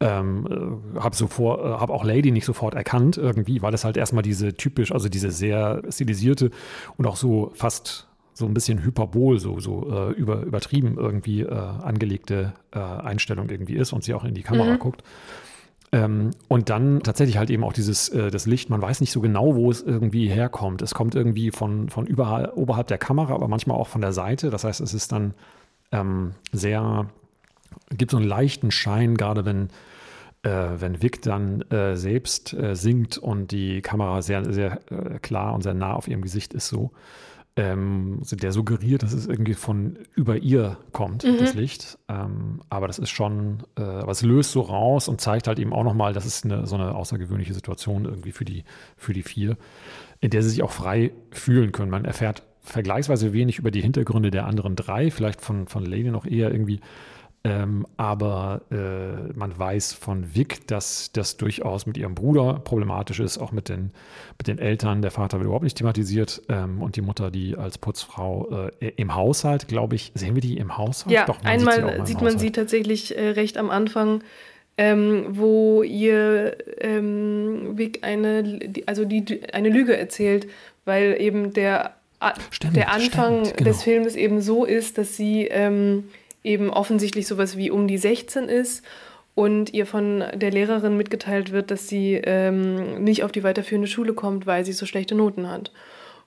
Ähm, 0.00 0.46
äh, 0.94 1.00
habe 1.00 1.16
sofort, 1.16 1.60
äh, 1.60 1.80
habe 1.80 1.92
auch 1.92 2.04
Lady 2.04 2.30
nicht 2.30 2.44
sofort 2.44 2.74
erkannt 2.74 3.16
irgendwie, 3.16 3.62
weil 3.62 3.74
es 3.74 3.84
halt 3.84 3.96
erstmal 3.96 4.22
diese 4.22 4.54
typisch, 4.54 4.92
also 4.92 5.08
diese 5.08 5.32
sehr 5.32 5.82
stilisierte 5.90 6.50
und 6.96 7.06
auch 7.06 7.16
so 7.16 7.50
fast 7.54 8.06
so 8.32 8.46
ein 8.46 8.54
bisschen 8.54 8.84
hyperbol, 8.84 9.40
so, 9.40 9.58
so 9.58 9.90
äh, 9.90 10.12
über, 10.12 10.42
übertrieben 10.42 10.96
irgendwie 10.96 11.40
äh, 11.40 11.52
angelegte 11.52 12.52
äh, 12.72 12.78
Einstellung 12.78 13.50
irgendwie 13.50 13.74
ist 13.74 13.92
und 13.92 14.04
sie 14.04 14.14
auch 14.14 14.22
in 14.22 14.34
die 14.34 14.42
Kamera 14.42 14.74
mhm. 14.74 14.78
guckt. 14.78 15.02
Ähm, 15.90 16.30
und 16.48 16.70
dann 16.70 17.00
tatsächlich 17.00 17.38
halt 17.38 17.50
eben 17.50 17.64
auch 17.64 17.72
dieses 17.72 18.08
äh, 18.10 18.30
das 18.30 18.46
Licht, 18.46 18.70
man 18.70 18.80
weiß 18.80 19.00
nicht 19.00 19.10
so 19.10 19.20
genau, 19.20 19.56
wo 19.56 19.70
es 19.70 19.82
irgendwie 19.82 20.28
herkommt. 20.28 20.82
Es 20.82 20.94
kommt 20.94 21.14
irgendwie 21.14 21.50
von, 21.50 21.88
von 21.88 22.06
überall, 22.06 22.52
oberhalb 22.54 22.86
der 22.86 22.98
Kamera, 22.98 23.34
aber 23.34 23.48
manchmal 23.48 23.76
auch 23.76 23.88
von 23.88 24.02
der 24.02 24.12
Seite. 24.12 24.50
Das 24.50 24.64
heißt, 24.64 24.80
es 24.80 24.94
ist 24.94 25.12
dann 25.12 25.34
ähm, 25.90 26.32
sehr, 26.52 27.06
gibt 27.90 28.10
so 28.10 28.16
einen 28.16 28.26
leichten 28.26 28.70
Schein, 28.70 29.16
gerade 29.16 29.44
wenn, 29.44 29.68
äh, 30.42 30.80
wenn 30.80 31.02
Vic 31.02 31.22
dann 31.22 31.62
äh, 31.70 31.96
selbst 31.96 32.52
äh, 32.54 32.74
singt 32.74 33.18
und 33.18 33.50
die 33.50 33.82
Kamera 33.82 34.22
sehr, 34.22 34.52
sehr 34.52 34.80
äh, 34.90 35.18
klar 35.18 35.54
und 35.54 35.62
sehr 35.62 35.74
nah 35.74 35.94
auf 35.94 36.08
ihrem 36.08 36.22
Gesicht 36.22 36.54
ist 36.54 36.68
so 36.68 36.92
ähm, 37.58 38.20
der 38.30 38.52
suggeriert, 38.52 39.02
dass 39.02 39.12
es 39.12 39.26
irgendwie 39.26 39.54
von 39.54 39.98
über 40.14 40.36
ihr 40.36 40.78
kommt, 40.92 41.24
mhm. 41.24 41.38
das 41.38 41.54
Licht. 41.54 41.98
Ähm, 42.08 42.60
aber 42.70 42.86
das 42.86 43.00
ist 43.00 43.10
schon, 43.10 43.64
äh, 43.76 43.82
aber 43.82 44.12
es 44.12 44.22
löst 44.22 44.52
so 44.52 44.60
raus 44.60 45.08
und 45.08 45.20
zeigt 45.20 45.48
halt 45.48 45.58
eben 45.58 45.72
auch 45.72 45.82
nochmal, 45.82 46.12
das 46.12 46.24
ist 46.24 46.44
eine, 46.44 46.68
so 46.68 46.76
eine 46.76 46.94
außergewöhnliche 46.94 47.54
Situation 47.54 48.04
irgendwie 48.04 48.30
für 48.30 48.44
die, 48.44 48.62
für 48.96 49.12
die 49.12 49.24
vier, 49.24 49.56
in 50.20 50.30
der 50.30 50.42
sie 50.44 50.50
sich 50.50 50.62
auch 50.62 50.70
frei 50.70 51.10
fühlen 51.32 51.72
können. 51.72 51.90
Man 51.90 52.04
erfährt 52.04 52.44
vergleichsweise 52.60 53.32
wenig 53.32 53.58
über 53.58 53.72
die 53.72 53.80
Hintergründe 53.80 54.30
der 54.30 54.46
anderen 54.46 54.76
drei, 54.76 55.10
vielleicht 55.10 55.40
von, 55.40 55.66
von 55.66 55.84
Lady 55.84 56.10
noch 56.10 56.26
eher 56.26 56.52
irgendwie 56.52 56.80
ähm, 57.44 57.86
aber 57.96 58.62
äh, 58.70 59.32
man 59.32 59.56
weiß 59.56 59.92
von 59.92 60.34
Vic, 60.34 60.66
dass 60.66 61.12
das 61.12 61.36
durchaus 61.36 61.86
mit 61.86 61.96
ihrem 61.96 62.14
Bruder 62.14 62.60
problematisch 62.64 63.20
ist, 63.20 63.38
auch 63.38 63.52
mit 63.52 63.68
den, 63.68 63.92
mit 64.38 64.48
den 64.48 64.58
Eltern. 64.58 65.02
Der 65.02 65.12
Vater 65.12 65.38
wird 65.38 65.46
überhaupt 65.46 65.64
nicht 65.64 65.78
thematisiert 65.78 66.42
ähm, 66.48 66.82
und 66.82 66.96
die 66.96 67.00
Mutter, 67.00 67.30
die 67.30 67.56
als 67.56 67.78
Putzfrau 67.78 68.70
äh, 68.80 68.88
im 68.96 69.14
Haushalt, 69.14 69.68
glaube 69.68 69.94
ich, 69.94 70.10
sehen 70.14 70.34
wir 70.34 70.42
die 70.42 70.58
im 70.58 70.76
Haushalt? 70.76 71.12
Ja, 71.12 71.26
Doch, 71.26 71.42
einmal 71.44 71.96
sieht, 71.98 72.06
sieht 72.08 72.22
man 72.22 72.38
sie 72.38 72.50
tatsächlich 72.50 73.16
äh, 73.16 73.30
recht 73.30 73.56
am 73.56 73.70
Anfang. 73.70 74.22
Ähm, 74.80 75.26
wo 75.30 75.82
ihr 75.82 76.56
ähm, 76.80 77.76
Vic 77.76 78.04
eine, 78.04 78.60
also 78.86 79.04
die, 79.04 79.42
eine 79.52 79.70
Lüge 79.70 79.96
erzählt, 79.96 80.46
weil 80.84 81.16
eben 81.18 81.52
der, 81.52 81.96
stimmt, 82.52 82.76
der 82.76 82.92
Anfang 82.92 83.44
stimmt, 83.44 83.56
genau. 83.56 83.70
des 83.70 83.82
Filmes 83.82 84.14
eben 84.14 84.40
so 84.40 84.64
ist, 84.64 84.96
dass 84.96 85.16
sie 85.16 85.48
ähm, 85.48 86.04
eben 86.44 86.70
offensichtlich 86.70 87.26
sowas 87.26 87.56
wie 87.56 87.70
um 87.70 87.88
die 87.88 87.98
16 87.98 88.44
ist 88.44 88.84
und 89.34 89.72
ihr 89.72 89.86
von 89.86 90.24
der 90.34 90.50
Lehrerin 90.50 90.96
mitgeteilt 90.96 91.52
wird, 91.52 91.70
dass 91.70 91.88
sie 91.88 92.14
ähm, 92.14 93.04
nicht 93.04 93.22
auf 93.22 93.32
die 93.32 93.44
weiterführende 93.44 93.88
Schule 93.88 94.12
kommt, 94.12 94.46
weil 94.46 94.64
sie 94.64 94.72
so 94.72 94.86
schlechte 94.86 95.14
Noten 95.14 95.48
hat. 95.48 95.70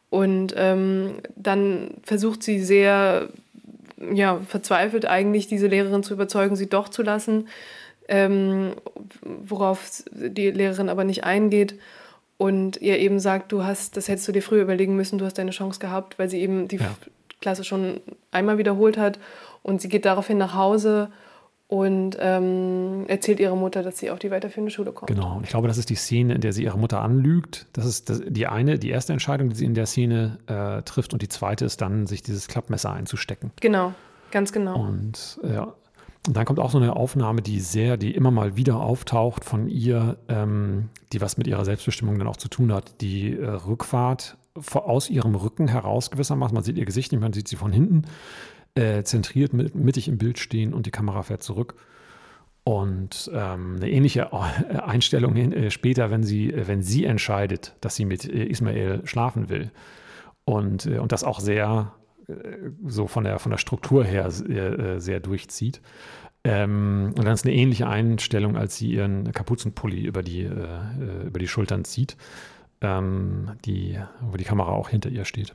Und 0.09 0.53
ähm, 0.57 1.15
dann 1.35 1.95
versucht 2.03 2.43
sie 2.43 2.59
sehr 2.59 3.29
ja, 4.13 4.39
verzweifelt 4.47 5.05
eigentlich, 5.05 5.47
diese 5.47 5.67
Lehrerin 5.67 6.03
zu 6.03 6.13
überzeugen, 6.13 6.55
sie 6.55 6.69
doch 6.69 6.89
zu 6.89 7.03
lassen, 7.03 7.47
ähm, 8.07 8.73
worauf 9.21 10.03
die 10.11 10.51
Lehrerin 10.51 10.89
aber 10.89 11.03
nicht 11.03 11.23
eingeht 11.23 11.75
und 12.37 12.81
ihr 12.81 12.97
eben 12.97 13.19
sagt, 13.19 13.51
du 13.51 13.63
hast, 13.63 13.97
das 13.97 14.07
hättest 14.07 14.27
du 14.27 14.31
dir 14.31 14.41
früher 14.41 14.63
überlegen 14.63 14.95
müssen, 14.95 15.19
du 15.19 15.25
hast 15.25 15.37
deine 15.37 15.51
Chance 15.51 15.79
gehabt, 15.79 16.17
weil 16.17 16.29
sie 16.29 16.39
eben 16.39 16.67
die 16.67 16.77
ja. 16.77 16.95
Klasse 17.39 17.63
schon 17.63 18.01
einmal 18.31 18.57
wiederholt 18.57 18.97
hat 18.97 19.19
und 19.63 19.81
sie 19.81 19.89
geht 19.89 20.05
daraufhin 20.05 20.37
nach 20.37 20.55
Hause 20.55 21.09
und 21.71 22.17
ähm, 22.19 23.05
erzählt 23.07 23.39
ihrer 23.39 23.55
Mutter, 23.55 23.81
dass 23.81 23.97
sie 23.97 24.11
auf 24.11 24.19
die 24.19 24.29
weiterführende 24.29 24.71
Schule 24.71 24.91
kommt. 24.91 25.07
Genau, 25.07 25.37
und 25.37 25.43
ich 25.45 25.49
glaube, 25.49 25.69
das 25.69 25.77
ist 25.77 25.89
die 25.89 25.95
Szene, 25.95 26.33
in 26.33 26.41
der 26.41 26.51
sie 26.51 26.65
ihre 26.65 26.77
Mutter 26.77 27.01
anlügt. 27.01 27.67
Das 27.71 27.85
ist 27.85 28.09
das, 28.09 28.21
die 28.27 28.45
eine, 28.45 28.77
die 28.77 28.89
erste 28.89 29.13
Entscheidung, 29.13 29.47
die 29.47 29.55
sie 29.55 29.63
in 29.63 29.73
der 29.73 29.85
Szene 29.85 30.37
äh, 30.47 30.81
trifft. 30.81 31.13
Und 31.13 31.21
die 31.21 31.29
zweite 31.29 31.63
ist 31.63 31.79
dann, 31.79 32.07
sich 32.07 32.23
dieses 32.23 32.49
Klappmesser 32.49 32.91
einzustecken. 32.91 33.51
Genau, 33.61 33.93
ganz 34.31 34.51
genau. 34.51 34.81
Und 34.81 35.39
ja. 35.43 35.73
Und 36.27 36.35
dann 36.35 36.43
kommt 36.43 36.59
auch 36.59 36.71
so 36.71 36.77
eine 36.77 36.97
Aufnahme, 36.97 37.41
die 37.41 37.61
sehr, 37.61 37.95
die 37.95 38.13
immer 38.13 38.31
mal 38.31 38.57
wieder 38.57 38.81
auftaucht 38.81 39.45
von 39.45 39.69
ihr, 39.69 40.17
ähm, 40.27 40.89
die 41.13 41.21
was 41.21 41.37
mit 41.37 41.47
ihrer 41.47 41.63
Selbstbestimmung 41.63 42.19
dann 42.19 42.27
auch 42.27 42.35
zu 42.35 42.49
tun 42.49 42.73
hat. 42.73 42.99
Die 42.99 43.37
äh, 43.37 43.47
Rückfahrt 43.47 44.35
aus 44.73 45.09
ihrem 45.09 45.35
Rücken 45.35 45.69
heraus 45.69 46.11
gewissermaßen. 46.11 46.53
Man 46.53 46.65
sieht 46.65 46.77
ihr 46.77 46.83
Gesicht 46.83 47.13
nicht, 47.13 47.21
man 47.21 47.31
sieht 47.31 47.47
sie 47.47 47.55
von 47.55 47.71
hinten 47.71 48.03
äh, 48.75 49.03
zentriert 49.03 49.53
mit, 49.53 49.75
mittig 49.75 50.07
im 50.07 50.17
Bild 50.17 50.39
stehen 50.39 50.73
und 50.73 50.85
die 50.85 50.91
Kamera 50.91 51.23
fährt 51.23 51.43
zurück. 51.43 51.75
Und 52.63 53.31
ähm, 53.33 53.77
eine 53.77 53.89
ähnliche 53.89 54.29
äh, 54.31 54.75
Einstellung 54.77 55.35
hin, 55.35 55.51
äh, 55.51 55.71
später, 55.71 56.11
wenn 56.11 56.23
sie, 56.23 56.53
äh, 56.53 56.67
wenn 56.67 56.83
sie 56.83 57.05
entscheidet, 57.05 57.75
dass 57.81 57.95
sie 57.95 58.05
mit 58.05 58.25
äh, 58.25 58.45
Ismael 58.45 59.01
schlafen 59.05 59.49
will. 59.49 59.71
Und, 60.45 60.85
äh, 60.85 60.99
und 60.99 61.11
das 61.11 61.23
auch 61.23 61.39
sehr 61.39 61.93
so 62.85 63.07
von 63.07 63.25
der, 63.25 63.39
von 63.39 63.49
der 63.49 63.57
Struktur 63.57 64.05
her 64.05 64.31
sehr, 64.31 65.01
sehr 65.01 65.19
durchzieht. 65.19 65.81
Ähm, 66.45 67.13
und 67.17 67.25
dann 67.25 67.33
ist 67.33 67.45
eine 67.45 67.53
ähnliche 67.53 67.87
Einstellung, 67.87 68.55
als 68.55 68.77
sie 68.77 68.91
ihren 68.93 69.33
Kapuzenpulli 69.33 70.05
über 70.05 70.23
die, 70.23 70.43
über 70.43 71.39
die 71.39 71.47
Schultern 71.47 71.83
zieht, 71.83 72.15
ähm, 72.79 73.51
die, 73.65 73.97
wo 74.21 74.37
die 74.37 74.45
Kamera 74.45 74.71
auch 74.71 74.87
hinter 74.87 75.09
ihr 75.09 75.25
steht. 75.25 75.53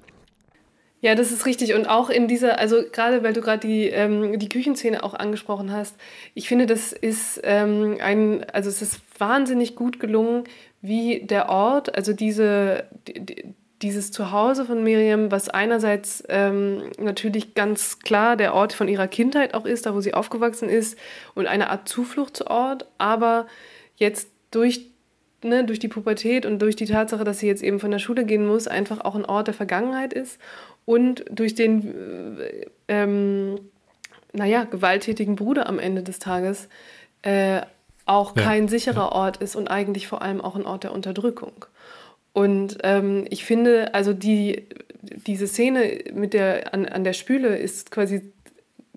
Ja, 1.01 1.15
das 1.15 1.31
ist 1.31 1.45
richtig. 1.47 1.75
Und 1.75 1.87
auch 1.87 2.09
in 2.09 2.27
dieser, 2.27 2.59
also 2.59 2.83
gerade 2.91 3.23
weil 3.23 3.33
du 3.35 3.41
gerade 3.43 3.67
die, 3.67 3.89
ähm, 3.89 4.39
die 4.39 4.49
Küchenszene 4.49 5.05
auch 5.05 5.15
angesprochen 5.15 5.71
hast, 5.71 5.97
ich 6.35 6.49
finde, 6.49 6.67
das 6.67 6.93
ist 6.93 7.41
ähm, 7.45 7.99
ein, 8.01 8.45
also 8.51 8.71
es 8.71 8.81
ist 8.83 9.01
wahnsinnig 9.19 9.77
gut 9.77 10.01
gelungen, 10.01 10.45
wie 10.81 11.21
der 11.21 11.49
Ort, 11.49 11.95
also 11.97 12.13
diese, 12.13 12.85
die, 13.07 13.45
dieses 13.83 14.11
Zuhause 14.11 14.65
von 14.65 14.83
Miriam, 14.83 15.31
was 15.31 15.51
einerseits 15.51 16.25
ähm, 16.29 16.91
natürlich 16.99 17.55
ganz 17.55 17.99
klar 17.99 18.37
der 18.37 18.55
Ort 18.55 18.73
von 18.73 18.89
ihrer 18.89 19.07
Kindheit 19.07 19.53
auch 19.53 19.67
ist, 19.67 19.85
da 19.85 19.95
wo 19.95 20.01
sie 20.01 20.15
aufgewachsen 20.15 20.71
ist 20.71 20.99
und 21.35 21.47
eine 21.47 21.69
Art 21.69 21.89
Zufluchtsort, 21.89 22.87
aber 22.97 23.47
jetzt 23.97 24.31
durch, 24.51 24.87
ne, 25.43 25.65
durch 25.65 25.79
die 25.79 25.89
Pubertät 25.89 26.47
und 26.47 26.61
durch 26.61 26.75
die 26.75 26.87
Tatsache, 26.87 27.25
dass 27.25 27.41
sie 27.41 27.49
jetzt 27.49 27.63
eben 27.63 27.81
von 27.81 27.91
der 27.91 27.99
Schule 27.99 28.25
gehen 28.25 28.47
muss, 28.47 28.67
einfach 28.67 29.03
auch 29.05 29.15
ein 29.15 29.27
Ort 29.27 29.49
der 29.49 29.55
Vergangenheit 29.55 30.15
ist 30.15 30.39
und 30.87 31.25
durch 31.31 31.55
den, 31.55 32.39
äh, 32.39 32.67
ähm, 32.89 33.61
naja, 34.33 34.65
gewalttätigen 34.65 35.37
Bruder 35.37 35.69
am 35.69 35.79
Ende 35.79 36.03
des 36.03 36.19
Tages 36.19 36.69
äh, 37.23 37.61
auch 38.07 38.35
ja, 38.37 38.43
kein 38.43 38.69
sicherer 38.69 39.09
ja. 39.09 39.13
Ort 39.13 39.37
ist 39.39 39.57
und 39.57 39.69
eigentlich 39.69 40.07
vor 40.07 40.23
allem 40.23 40.41
auch 40.41 40.57
ein 40.57 40.65
Ort 40.65 40.85
der 40.85 40.93
Unterdrückung. 40.93 41.67
Und 42.33 42.79
ähm, 42.85 43.27
ich 43.31 43.45
finde, 43.45 43.95
also 43.95 44.13
die, 44.13 44.69
diese 45.03 45.47
Szene 45.47 46.05
mit 46.15 46.33
der, 46.33 46.73
an, 46.73 46.87
an 46.87 47.03
der 47.03 47.15
Spüle 47.15 47.57
ist 47.57 47.91
quasi 47.91 48.33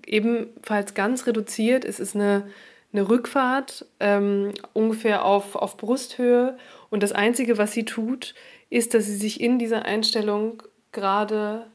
ebenfalls 0.06 0.94
ganz 0.94 1.26
reduziert. 1.26 1.84
Es 1.84 2.00
ist 2.00 2.14
eine, 2.14 2.46
eine 2.92 3.08
Rückfahrt 3.08 3.86
ähm, 3.98 4.52
ungefähr 4.74 5.24
auf, 5.24 5.56
auf 5.56 5.76
Brusthöhe. 5.76 6.56
Und 6.90 7.02
das 7.02 7.12
Einzige, 7.12 7.58
was 7.58 7.72
sie 7.72 7.84
tut, 7.84 8.34
ist, 8.68 8.94
dass 8.94 9.06
sie 9.06 9.16
sich 9.16 9.40
in 9.40 9.58
dieser 9.58 9.84
Einstellung 9.86 10.62
gerade 10.92 11.66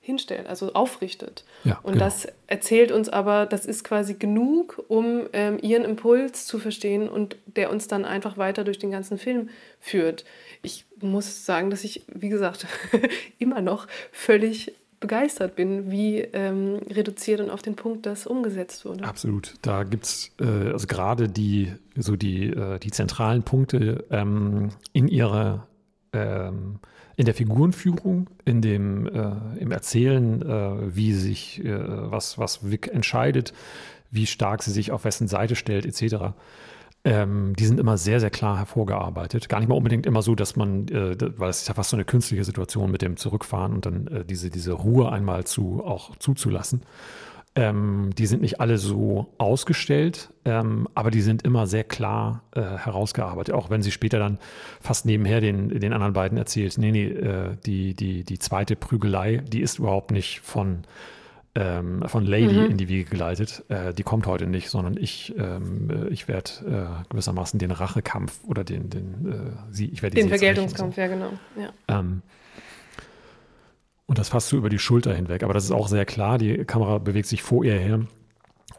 hinstellt, 0.00 0.46
also 0.46 0.72
aufrichtet. 0.72 1.44
Ja, 1.64 1.78
und 1.82 1.92
genau. 1.92 2.06
das 2.06 2.26
erzählt 2.46 2.90
uns 2.90 3.08
aber, 3.08 3.46
das 3.46 3.66
ist 3.66 3.84
quasi 3.84 4.14
genug, 4.14 4.82
um 4.88 5.26
ähm, 5.32 5.58
ihren 5.60 5.84
Impuls 5.84 6.46
zu 6.46 6.58
verstehen 6.58 7.08
und 7.08 7.36
der 7.44 7.70
uns 7.70 7.86
dann 7.86 8.04
einfach 8.04 8.38
weiter 8.38 8.64
durch 8.64 8.78
den 8.78 8.90
ganzen 8.90 9.18
Film 9.18 9.50
führt. 9.78 10.24
Ich 10.62 10.86
muss 11.00 11.44
sagen, 11.44 11.70
dass 11.70 11.84
ich, 11.84 12.02
wie 12.12 12.30
gesagt, 12.30 12.66
immer 13.38 13.60
noch 13.60 13.86
völlig 14.10 14.74
begeistert 15.00 15.56
bin, 15.56 15.90
wie 15.90 16.18
ähm, 16.18 16.80
reduziert 16.90 17.40
und 17.40 17.50
auf 17.50 17.62
den 17.62 17.74
Punkt 17.74 18.04
das 18.04 18.26
umgesetzt 18.26 18.84
wurde. 18.84 19.04
Absolut. 19.04 19.54
Da 19.62 19.82
gibt 19.84 20.04
es 20.04 20.30
äh, 20.40 20.44
also 20.44 20.86
gerade 20.86 21.28
die, 21.28 21.72
so 21.96 22.16
die, 22.16 22.48
äh, 22.48 22.78
die 22.78 22.90
zentralen 22.90 23.42
Punkte 23.42 24.04
ähm, 24.10 24.70
in 24.92 25.08
ihrer 25.08 25.66
ähm, 26.12 26.80
in 27.20 27.26
der 27.26 27.34
Figurenführung, 27.34 28.30
in 28.46 28.62
dem 28.62 29.06
äh, 29.06 29.58
im 29.58 29.72
Erzählen, 29.72 30.40
äh, 30.40 30.96
wie 30.96 31.12
sich 31.12 31.62
äh, 31.62 31.78
was, 32.10 32.38
was 32.38 32.70
Vic 32.70 32.88
entscheidet, 32.88 33.52
wie 34.10 34.26
stark 34.26 34.62
sie 34.62 34.70
sich 34.70 34.90
auf 34.90 35.04
wessen 35.04 35.28
Seite 35.28 35.54
stellt, 35.54 35.84
etc. 35.84 36.32
Ähm, 37.04 37.54
die 37.58 37.66
sind 37.66 37.78
immer 37.78 37.98
sehr, 37.98 38.20
sehr 38.20 38.30
klar 38.30 38.56
hervorgearbeitet. 38.56 39.50
Gar 39.50 39.60
nicht 39.60 39.68
mal 39.68 39.74
unbedingt 39.74 40.06
immer 40.06 40.22
so, 40.22 40.34
dass 40.34 40.56
man, 40.56 40.88
äh, 40.88 41.14
weil 41.38 41.50
es 41.50 41.60
ist 41.60 41.68
ja 41.68 41.74
fast 41.74 41.90
so 41.90 41.96
eine 41.96 42.06
künstliche 42.06 42.44
Situation 42.44 42.90
mit 42.90 43.02
dem 43.02 43.18
Zurückfahren 43.18 43.74
und 43.74 43.84
dann 43.84 44.06
äh, 44.06 44.24
diese, 44.24 44.48
diese 44.48 44.72
Ruhe 44.72 45.12
einmal 45.12 45.44
zu, 45.44 45.84
auch 45.84 46.16
zuzulassen. 46.16 46.80
Ähm, 47.56 48.10
die 48.16 48.26
sind 48.26 48.42
nicht 48.42 48.60
alle 48.60 48.78
so 48.78 49.34
ausgestellt, 49.38 50.32
ähm, 50.44 50.86
aber 50.94 51.10
die 51.10 51.20
sind 51.20 51.42
immer 51.42 51.66
sehr 51.66 51.82
klar 51.82 52.44
äh, 52.52 52.60
herausgearbeitet. 52.60 53.52
Auch 53.52 53.70
wenn 53.70 53.82
sie 53.82 53.90
später 53.90 54.20
dann 54.20 54.38
fast 54.80 55.04
nebenher 55.04 55.40
den, 55.40 55.68
den 55.68 55.92
anderen 55.92 56.12
beiden 56.12 56.38
erzählt, 56.38 56.78
nee, 56.78 56.92
nee, 56.92 57.06
äh, 57.06 57.56
die, 57.66 57.94
die, 57.94 58.22
die 58.22 58.38
zweite 58.38 58.76
Prügelei, 58.76 59.38
die 59.38 59.62
ist 59.62 59.80
überhaupt 59.80 60.12
nicht 60.12 60.40
von, 60.42 60.82
ähm, 61.56 62.04
von 62.06 62.24
Lady 62.24 62.54
mhm. 62.54 62.70
in 62.70 62.76
die 62.76 62.88
Wiege 62.88 63.10
geleitet. 63.10 63.64
Äh, 63.68 63.94
die 63.94 64.04
kommt 64.04 64.28
heute 64.28 64.46
nicht, 64.46 64.70
sondern 64.70 64.96
ich, 64.96 65.34
ähm, 65.36 65.90
äh, 65.90 66.08
ich 66.08 66.28
werde 66.28 66.50
äh, 67.02 67.04
gewissermaßen 67.08 67.58
den 67.58 67.72
Rachekampf 67.72 68.44
oder 68.46 68.62
den, 68.62 68.90
den 68.90 69.26
äh, 69.28 69.72
sie, 69.72 69.86
ich 69.86 70.02
werde 70.02 70.14
den 70.14 70.28
Vergeltungskampf, 70.28 70.94
so. 70.94 71.00
ja 71.00 71.08
genau. 71.08 71.32
Ja. 71.58 72.04
Und 74.10 74.18
das 74.18 74.30
fast 74.30 74.48
so 74.48 74.56
über 74.56 74.70
die 74.70 74.80
Schulter 74.80 75.14
hinweg. 75.14 75.44
Aber 75.44 75.54
das 75.54 75.62
ist 75.62 75.70
auch 75.70 75.86
sehr 75.86 76.04
klar. 76.04 76.36
Die 76.36 76.64
Kamera 76.64 76.98
bewegt 76.98 77.28
sich 77.28 77.44
vor 77.44 77.64
ihr 77.64 77.78
her. 77.78 78.00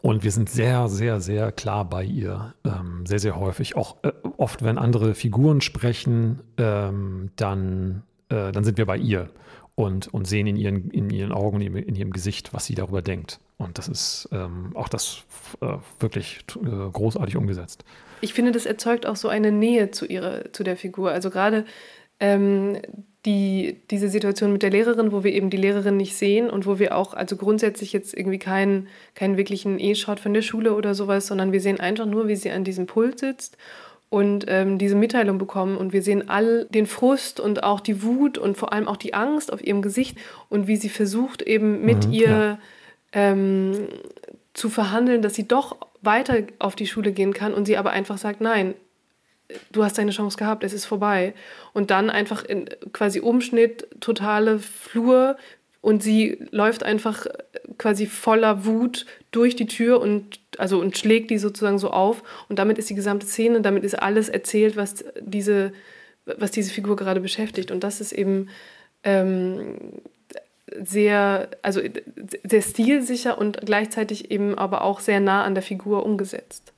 Und 0.02 0.24
wir 0.24 0.30
sind 0.30 0.50
sehr, 0.50 0.88
sehr, 0.88 1.22
sehr 1.22 1.52
klar 1.52 1.86
bei 1.88 2.04
ihr. 2.04 2.52
Ähm, 2.66 3.06
sehr, 3.06 3.18
sehr 3.18 3.36
häufig. 3.36 3.74
Auch 3.74 3.96
äh, 4.02 4.12
oft, 4.36 4.62
wenn 4.62 4.76
andere 4.76 5.14
Figuren 5.14 5.62
sprechen, 5.62 6.40
ähm, 6.58 7.30
dann, 7.36 8.02
äh, 8.28 8.52
dann 8.52 8.62
sind 8.62 8.76
wir 8.76 8.84
bei 8.84 8.98
ihr 8.98 9.30
und, 9.74 10.12
und 10.12 10.26
sehen 10.26 10.46
in 10.46 10.56
ihren, 10.56 10.90
in 10.90 11.08
ihren 11.08 11.32
Augen, 11.32 11.62
in, 11.62 11.76
in 11.76 11.94
ihrem 11.94 12.12
Gesicht, 12.12 12.52
was 12.52 12.66
sie 12.66 12.74
darüber 12.74 13.00
denkt. 13.00 13.40
Und 13.56 13.78
das 13.78 13.88
ist 13.88 14.28
ähm, 14.32 14.72
auch 14.74 14.90
das 14.90 15.24
äh, 15.62 15.78
wirklich 15.98 16.44
äh, 16.62 16.90
großartig 16.92 17.38
umgesetzt. 17.38 17.86
Ich 18.20 18.34
finde, 18.34 18.52
das 18.52 18.66
erzeugt 18.66 19.06
auch 19.06 19.16
so 19.16 19.28
eine 19.28 19.50
Nähe 19.50 19.92
zu 19.92 20.04
ihrer, 20.04 20.52
zu 20.52 20.62
der 20.62 20.76
Figur. 20.76 21.10
Also 21.10 21.30
gerade 21.30 21.64
ähm, 22.22 22.78
die, 23.26 23.80
diese 23.90 24.08
Situation 24.08 24.52
mit 24.52 24.62
der 24.62 24.70
Lehrerin, 24.70 25.12
wo 25.12 25.22
wir 25.24 25.32
eben 25.32 25.50
die 25.50 25.56
Lehrerin 25.56 25.96
nicht 25.96 26.16
sehen 26.16 26.48
und 26.48 26.66
wo 26.66 26.78
wir 26.78 26.96
auch, 26.96 27.14
also 27.14 27.36
grundsätzlich 27.36 27.92
jetzt 27.92 28.14
irgendwie 28.14 28.38
keinen, 28.38 28.88
keinen 29.14 29.36
wirklichen 29.36 29.78
E-Shot 29.78 30.20
von 30.20 30.32
der 30.32 30.42
Schule 30.42 30.74
oder 30.74 30.94
sowas, 30.94 31.26
sondern 31.26 31.52
wir 31.52 31.60
sehen 31.60 31.80
einfach 31.80 32.06
nur, 32.06 32.28
wie 32.28 32.36
sie 32.36 32.50
an 32.50 32.64
diesem 32.64 32.86
Pult 32.86 33.18
sitzt 33.18 33.56
und 34.08 34.44
ähm, 34.48 34.78
diese 34.78 34.94
Mitteilung 34.94 35.38
bekommen 35.38 35.76
und 35.76 35.92
wir 35.92 36.02
sehen 36.02 36.28
all 36.28 36.66
den 36.66 36.86
Frust 36.86 37.40
und 37.40 37.64
auch 37.64 37.80
die 37.80 38.02
Wut 38.02 38.38
und 38.38 38.56
vor 38.56 38.72
allem 38.72 38.86
auch 38.86 38.96
die 38.96 39.14
Angst 39.14 39.52
auf 39.52 39.64
ihrem 39.64 39.82
Gesicht 39.82 40.16
und 40.48 40.68
wie 40.68 40.76
sie 40.76 40.88
versucht 40.88 41.42
eben 41.42 41.84
mit 41.84 42.06
mhm, 42.06 42.12
ihr 42.12 42.28
ja. 42.28 42.58
ähm, 43.12 43.88
zu 44.54 44.68
verhandeln, 44.68 45.22
dass 45.22 45.34
sie 45.34 45.48
doch 45.48 45.76
weiter 46.02 46.38
auf 46.60 46.76
die 46.76 46.86
Schule 46.86 47.12
gehen 47.12 47.32
kann 47.32 47.52
und 47.52 47.66
sie 47.66 47.76
aber 47.76 47.90
einfach 47.90 48.18
sagt, 48.18 48.40
nein, 48.40 48.74
du 49.72 49.84
hast 49.84 49.98
deine 49.98 50.10
Chance 50.10 50.36
gehabt, 50.36 50.64
es 50.64 50.72
ist 50.72 50.84
vorbei. 50.84 51.34
Und 51.72 51.90
dann 51.90 52.10
einfach 52.10 52.44
in 52.44 52.68
quasi 52.92 53.20
Umschnitt, 53.20 53.86
totale 54.00 54.58
Flur 54.58 55.36
und 55.82 56.02
sie 56.02 56.38
läuft 56.50 56.84
einfach 56.84 57.26
quasi 57.76 58.06
voller 58.06 58.64
Wut 58.64 59.04
durch 59.32 59.56
die 59.56 59.66
Tür 59.66 60.00
und 60.00 60.40
also 60.58 60.80
und 60.80 60.96
schlägt 60.96 61.30
die 61.30 61.38
sozusagen 61.38 61.78
so 61.78 61.90
auf 61.90 62.22
und 62.48 62.58
damit 62.58 62.78
ist 62.78 62.88
die 62.88 62.94
gesamte 62.94 63.26
Szene, 63.26 63.60
damit 63.60 63.84
ist 63.84 64.00
alles 64.00 64.28
erzählt, 64.28 64.76
was 64.76 65.04
diese 65.20 65.72
was 66.24 66.52
diese 66.52 66.72
Figur 66.72 66.96
gerade 66.96 67.20
beschäftigt 67.20 67.70
und 67.72 67.82
das 67.82 68.00
ist 68.00 68.12
eben 68.12 68.48
ähm, 69.02 69.76
sehr 70.80 71.48
also 71.62 71.80
sehr 72.44 72.62
stilsicher 72.62 73.36
und 73.36 73.60
gleichzeitig 73.66 74.30
eben 74.30 74.56
aber 74.56 74.82
auch 74.82 75.00
sehr 75.00 75.18
nah 75.18 75.42
an 75.42 75.54
der 75.54 75.64
Figur 75.64 76.06
umgesetzt. 76.06 76.71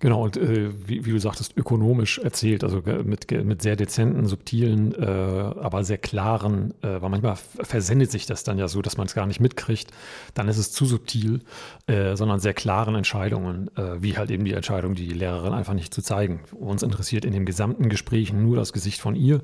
Genau, 0.00 0.22
und 0.22 0.36
äh, 0.36 0.70
wie, 0.86 1.04
wie, 1.04 1.10
du 1.10 1.18
sagtest, 1.18 1.56
ökonomisch 1.56 2.18
erzählt, 2.18 2.62
also 2.62 2.82
mit, 3.02 3.30
mit 3.30 3.62
sehr 3.62 3.74
dezenten, 3.74 4.26
subtilen, 4.26 4.94
äh, 4.94 5.04
aber 5.04 5.82
sehr 5.82 5.98
klaren, 5.98 6.72
äh, 6.82 7.02
weil 7.02 7.10
manchmal 7.10 7.36
versendet 7.36 8.12
sich 8.12 8.24
das 8.26 8.44
dann 8.44 8.58
ja 8.58 8.68
so, 8.68 8.80
dass 8.80 8.96
man 8.96 9.08
es 9.08 9.14
gar 9.14 9.26
nicht 9.26 9.40
mitkriegt, 9.40 9.90
dann 10.34 10.46
ist 10.46 10.58
es 10.58 10.70
zu 10.70 10.84
subtil, 10.84 11.40
äh, 11.88 12.14
sondern 12.14 12.38
sehr 12.38 12.54
klaren 12.54 12.94
Entscheidungen, 12.94 13.76
äh, 13.76 14.00
wie 14.00 14.16
halt 14.16 14.30
eben 14.30 14.44
die 14.44 14.52
Entscheidung, 14.52 14.94
die 14.94 15.08
Lehrerin 15.08 15.52
einfach 15.52 15.74
nicht 15.74 15.92
zu 15.92 16.00
zeigen. 16.00 16.40
Uns 16.52 16.84
interessiert 16.84 17.24
in 17.24 17.32
dem 17.32 17.44
gesamten 17.44 17.88
Gespräch 17.88 18.32
nur 18.32 18.56
das 18.56 18.72
Gesicht 18.72 19.00
von 19.00 19.16
ihr 19.16 19.40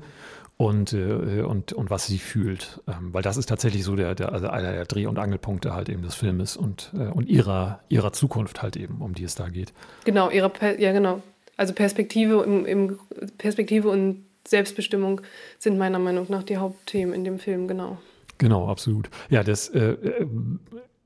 und, 0.57 0.93
äh, 0.93 1.41
und, 1.41 1.73
und 1.73 1.89
was 1.89 2.07
sie 2.07 2.17
fühlt. 2.17 2.81
Ähm, 2.87 3.13
weil 3.13 3.21
das 3.21 3.37
ist 3.37 3.47
tatsächlich 3.47 3.83
so 3.83 3.95
der, 3.95 4.15
der, 4.15 4.31
also 4.31 4.47
einer 4.47 4.71
der 4.71 4.85
Dreh- 4.85 5.05
und 5.05 5.19
Angelpunkte 5.19 5.73
halt 5.73 5.89
eben 5.89 6.01
des 6.01 6.15
Filmes 6.15 6.55
und, 6.55 6.91
äh, 6.93 7.07
und 7.07 7.27
ihrer, 7.27 7.81
ihrer 7.89 8.13
Zukunft 8.13 8.61
halt 8.61 8.77
eben, 8.77 9.01
um 9.01 9.13
die 9.13 9.23
es 9.23 9.35
da 9.35 9.49
geht. 9.49 9.73
Genau, 10.05 10.29
ihre, 10.29 10.51
ja 10.79 10.93
genau. 10.93 11.21
Also 11.57 11.73
Perspektive, 11.73 12.43
im, 12.43 12.65
im 12.65 12.99
Perspektive 13.37 13.89
und 13.89 14.25
Selbstbestimmung 14.47 15.21
sind 15.59 15.77
meiner 15.77 15.99
Meinung 15.99 16.27
nach 16.29 16.43
die 16.43 16.57
Hauptthemen 16.57 17.13
in 17.13 17.23
dem 17.23 17.39
Film, 17.39 17.67
genau. 17.67 17.97
Genau, 18.37 18.67
absolut. 18.67 19.09
Ja, 19.29 19.43
das 19.43 19.69
äh, 19.69 19.91
äh 19.91 20.27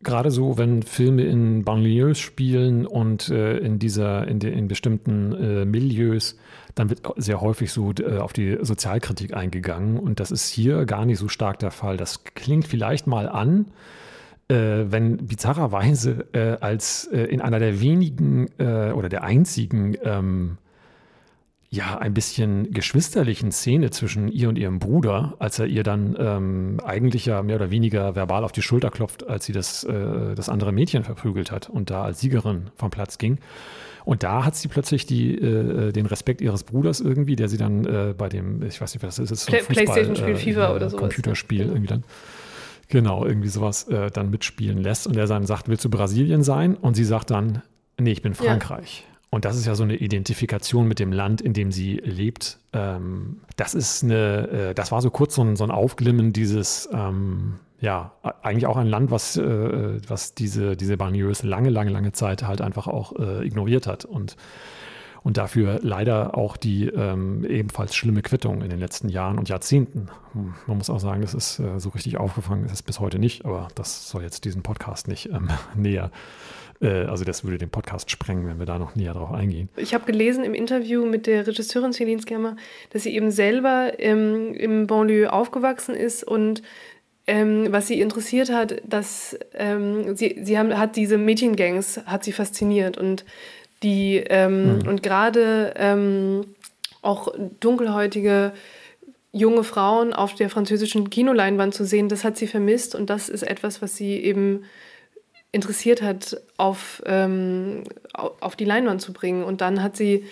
gerade 0.01 0.31
so, 0.31 0.57
wenn 0.57 0.83
Filme 0.83 1.23
in 1.23 1.63
Banlieues 1.63 2.19
spielen 2.19 2.85
und 2.85 3.29
äh, 3.29 3.57
in 3.57 3.79
dieser, 3.79 4.27
in, 4.27 4.39
de, 4.39 4.51
in 4.51 4.67
bestimmten 4.67 5.33
äh, 5.33 5.65
Milieus, 5.65 6.37
dann 6.75 6.89
wird 6.89 7.01
sehr 7.17 7.41
häufig 7.41 7.71
so 7.71 7.91
äh, 7.99 8.17
auf 8.17 8.33
die 8.33 8.57
Sozialkritik 8.61 9.33
eingegangen. 9.33 9.99
Und 9.99 10.19
das 10.19 10.31
ist 10.31 10.49
hier 10.49 10.85
gar 10.85 11.05
nicht 11.05 11.19
so 11.19 11.27
stark 11.27 11.59
der 11.59 11.71
Fall. 11.71 11.97
Das 11.97 12.23
klingt 12.23 12.67
vielleicht 12.67 13.07
mal 13.07 13.27
an, 13.27 13.67
äh, 14.47 14.85
wenn 14.87 15.17
bizarrerweise 15.17 16.27
äh, 16.33 16.57
als 16.61 17.05
in 17.05 17.41
einer 17.41 17.59
der 17.59 17.81
wenigen 17.81 18.47
oder 18.57 19.09
der 19.09 19.23
einzigen 19.23 19.97
ähm, 20.03 20.57
ja, 21.71 21.99
ein 21.99 22.15
bisschen 22.15 22.71
geschwisterlichen 22.71 23.51
Szene 23.51 23.91
zwischen 23.91 24.27
ihr 24.27 24.49
und 24.49 24.57
ihrem 24.57 24.79
Bruder, 24.79 25.35
als 25.37 25.59
er 25.59 25.67
ihr 25.67 25.83
dann 25.83 26.15
ähm, 26.17 26.79
eigentlich 26.83 27.27
ja 27.27 27.43
mehr 27.43 27.57
oder 27.57 27.69
weniger 27.69 28.15
verbal 28.15 28.43
auf 28.43 28.51
die 28.51 28.63
Schulter 28.63 28.89
klopft, 28.89 29.27
als 29.27 29.45
sie 29.45 29.53
das, 29.53 29.83
äh, 29.83 30.33
das 30.33 30.49
andere 30.49 30.71
Mädchen 30.71 31.03
verprügelt 31.03 31.51
hat 31.51 31.69
und 31.69 31.91
da 31.91 32.03
als 32.03 32.21
Siegerin 32.21 32.71
vom 32.75 32.89
Platz 32.89 33.19
ging. 33.19 33.37
Und 34.03 34.23
da 34.23 34.45
hat 34.45 34.55
sie 34.55 34.67
plötzlich 34.67 35.05
die, 35.05 35.35
äh, 35.35 35.91
den 35.91 36.07
Respekt 36.07 36.41
ihres 36.41 36.63
Bruders 36.63 37.01
irgendwie, 37.01 37.35
der 37.35 37.49
sie 37.49 37.57
dann 37.57 37.85
äh, 37.85 38.15
bei 38.17 38.29
dem, 38.29 38.63
ich 38.63 38.81
weiß 38.81 38.95
nicht, 38.95 39.03
was 39.03 39.17
das 39.17 39.29
ist, 39.29 39.45
so 39.45 39.51
Play 39.51 39.61
Playstation-Spiel, 39.61 40.33
äh, 40.33 40.37
FIFA 40.37 40.73
oder 40.73 40.89
sowas. 40.89 41.01
Computerspiel 41.01 41.67
irgendwie 41.67 41.87
dann. 41.87 42.03
Genau, 42.87 43.23
irgendwie 43.23 43.49
sowas 43.49 43.87
äh, 43.89 44.09
dann 44.09 44.31
mitspielen 44.31 44.79
lässt. 44.79 45.05
Und 45.05 45.15
er 45.15 45.27
dann 45.27 45.45
sagt, 45.45 45.67
willst 45.67 45.85
du 45.85 45.91
Brasilien 45.91 46.41
sein? 46.41 46.73
Und 46.73 46.95
sie 46.95 47.03
sagt 47.03 47.29
dann, 47.29 47.61
nee, 47.99 48.11
ich 48.11 48.23
bin 48.23 48.33
Frankreich. 48.33 49.05
Ja. 49.05 49.08
Und 49.31 49.45
das 49.45 49.57
ist 49.57 49.65
ja 49.67 49.75
so 49.75 49.83
eine 49.83 49.95
Identifikation 49.95 50.87
mit 50.87 50.99
dem 50.99 51.11
Land, 51.11 51.41
in 51.41 51.53
dem 51.53 51.71
sie 51.71 51.97
lebt. 51.97 52.59
Ähm, 52.73 53.41
das 53.57 53.75
ist 53.75 54.03
eine, 54.03 54.47
äh, 54.49 54.73
das 54.73 54.91
war 54.91 55.01
so 55.01 55.11
kurz 55.11 55.35
so 55.35 55.43
ein, 55.43 55.55
so 55.55 55.63
ein 55.63 55.71
Aufglimmen 55.71 56.33
dieses, 56.33 56.89
ähm, 56.91 57.59
ja, 57.79 58.11
eigentlich 58.41 58.65
auch 58.65 58.77
ein 58.77 58.87
Land, 58.87 59.11
was, 59.11 59.37
äh, 59.37 59.99
was 60.07 60.33
diese, 60.33 60.75
diese 60.75 60.97
Banlieues 60.97 61.43
lange, 61.43 61.69
lange, 61.69 61.91
lange 61.91 62.11
Zeit 62.11 62.43
halt 62.43 62.61
einfach 62.61 62.87
auch 62.87 63.13
äh, 63.19 63.45
ignoriert 63.45 63.85
hat 63.87 64.03
und, 64.05 64.35
und 65.23 65.37
dafür 65.37 65.79
leider 65.81 66.37
auch 66.37 66.57
die 66.57 66.87
ähm, 66.87 67.45
ebenfalls 67.45 67.95
schlimme 67.95 68.21
Quittung 68.21 68.61
in 68.61 68.69
den 68.69 68.79
letzten 68.79 69.09
Jahren 69.09 69.37
und 69.37 69.49
Jahrzehnten. 69.49 70.09
Hm, 70.33 70.53
man 70.67 70.77
muss 70.77 70.89
auch 70.89 70.99
sagen, 70.99 71.21
das 71.21 71.33
ist 71.33 71.59
äh, 71.59 71.79
so 71.79 71.89
richtig 71.89 72.17
aufgefangen, 72.17 72.65
ist 72.65 72.73
es 72.73 72.83
bis 72.83 72.99
heute 72.99 73.19
nicht, 73.19 73.45
aber 73.45 73.67
das 73.75 74.09
soll 74.09 74.23
jetzt 74.23 74.45
diesen 74.45 74.63
Podcast 74.63 75.07
nicht 75.07 75.29
ähm, 75.29 75.49
näher 75.75 76.11
äh, 76.81 77.05
also 77.05 77.23
das 77.23 77.43
würde 77.43 77.57
den 77.57 77.69
Podcast 77.69 78.09
sprengen, 78.11 78.47
wenn 78.47 78.59
wir 78.59 78.65
da 78.65 78.79
noch 78.79 78.95
näher 78.95 79.13
drauf 79.13 79.31
eingehen. 79.31 79.69
Ich 79.75 79.93
habe 79.93 80.05
gelesen 80.05 80.43
im 80.43 80.53
Interview 80.53 81.05
mit 81.05 81.27
der 81.27 81.45
Regisseurin 81.45 81.93
Celine 81.93 82.21
Skermer, 82.21 82.55
dass 82.91 83.03
sie 83.03 83.13
eben 83.13 83.31
selber 83.31 83.99
im, 83.99 84.53
im 84.53 84.87
Banlieue 84.87 85.31
aufgewachsen 85.31 85.95
ist 85.95 86.23
und 86.23 86.61
ähm, 87.27 87.67
was 87.69 87.87
sie 87.87 88.01
interessiert 88.01 88.51
hat, 88.51 88.81
dass 88.83 89.37
ähm, 89.53 90.15
sie, 90.15 90.39
sie 90.41 90.57
haben, 90.57 90.77
hat 90.77 90.95
diese 90.95 91.17
Mädchengangs 91.17 92.01
hat 92.05 92.23
sie 92.23 92.31
fasziniert 92.31 92.97
und 92.97 93.23
die 93.83 94.17
ähm, 94.17 94.79
mhm. 94.79 94.87
und 94.87 95.03
gerade 95.03 95.73
ähm, 95.77 96.45
auch 97.01 97.33
dunkelhäutige 97.59 98.53
junge 99.31 99.63
Frauen 99.63 100.13
auf 100.13 100.35
der 100.35 100.49
französischen 100.49 101.09
Kinoleinwand 101.09 101.73
zu 101.73 101.85
sehen, 101.85 102.09
das 102.09 102.23
hat 102.23 102.37
sie 102.37 102.47
vermisst 102.47 102.95
und 102.95 103.09
das 103.09 103.29
ist 103.29 103.43
etwas, 103.43 103.81
was 103.81 103.95
sie 103.95 104.17
eben 104.17 104.63
interessiert 105.51 106.01
hat, 106.01 106.41
auf, 106.57 107.01
ähm, 107.05 107.83
auf 108.13 108.55
die 108.55 108.65
Leinwand 108.65 109.01
zu 109.01 109.13
bringen. 109.13 109.43
Und 109.43 109.61
dann 109.61 109.81
hat 109.81 109.97
sie 109.97 110.25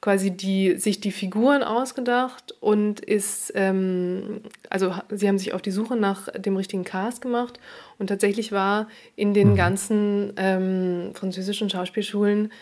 quasi 0.00 0.32
die, 0.32 0.76
sich 0.76 1.00
die 1.00 1.12
Figuren 1.12 1.62
ausgedacht 1.62 2.54
und 2.60 3.00
ist, 3.00 3.52
ähm, 3.54 4.42
also 4.68 4.94
sie 5.10 5.28
haben 5.28 5.38
sich 5.38 5.54
auf 5.54 5.62
die 5.62 5.70
Suche 5.70 5.96
nach 5.96 6.28
dem 6.30 6.56
richtigen 6.56 6.84
Cast 6.84 7.22
gemacht 7.22 7.58
und 7.98 8.08
tatsächlich 8.08 8.52
war 8.52 8.88
in 9.16 9.32
den 9.32 9.52
mhm. 9.52 9.56
ganzen 9.56 10.32
ähm, 10.36 11.12
französischen 11.14 11.70
Schauspielschulen 11.70 12.52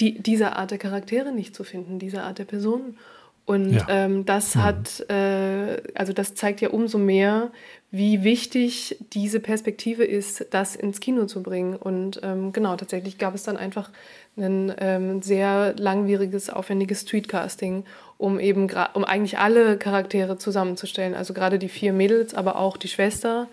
die, 0.00 0.20
diese 0.20 0.56
Art 0.56 0.70
der 0.70 0.78
Charaktere 0.78 1.32
nicht 1.32 1.54
zu 1.54 1.64
finden, 1.64 1.98
diese 1.98 2.22
Art 2.22 2.38
der 2.38 2.44
Personen. 2.44 2.98
Und 3.46 3.74
ja. 3.74 3.86
ähm, 3.88 4.24
das 4.24 4.54
mhm. 4.54 4.62
hat, 4.62 5.10
äh, 5.10 5.82
also 5.94 6.12
das 6.14 6.34
zeigt 6.34 6.62
ja 6.62 6.70
umso 6.70 6.96
mehr, 6.96 7.50
wie 7.90 8.24
wichtig 8.24 8.96
diese 9.12 9.38
Perspektive 9.38 10.04
ist, 10.04 10.46
das 10.50 10.74
ins 10.74 10.98
Kino 11.00 11.26
zu 11.26 11.42
bringen. 11.42 11.76
Und 11.76 12.20
ähm, 12.22 12.52
genau, 12.52 12.74
tatsächlich 12.76 13.18
gab 13.18 13.34
es 13.34 13.42
dann 13.42 13.58
einfach 13.58 13.90
ein 14.36 14.74
ähm, 14.78 15.22
sehr 15.22 15.74
langwieriges, 15.76 16.48
aufwendiges 16.48 17.02
Streetcasting, 17.02 17.84
um 18.16 18.40
eben 18.40 18.70
um 18.94 19.04
eigentlich 19.04 19.38
alle 19.38 19.76
Charaktere 19.76 20.38
zusammenzustellen. 20.38 21.14
Also 21.14 21.34
gerade 21.34 21.58
die 21.58 21.68
vier 21.68 21.92
Mädels, 21.92 22.34
aber 22.34 22.56
auch 22.56 22.78
die 22.78 22.88
Schwester. 22.88 23.48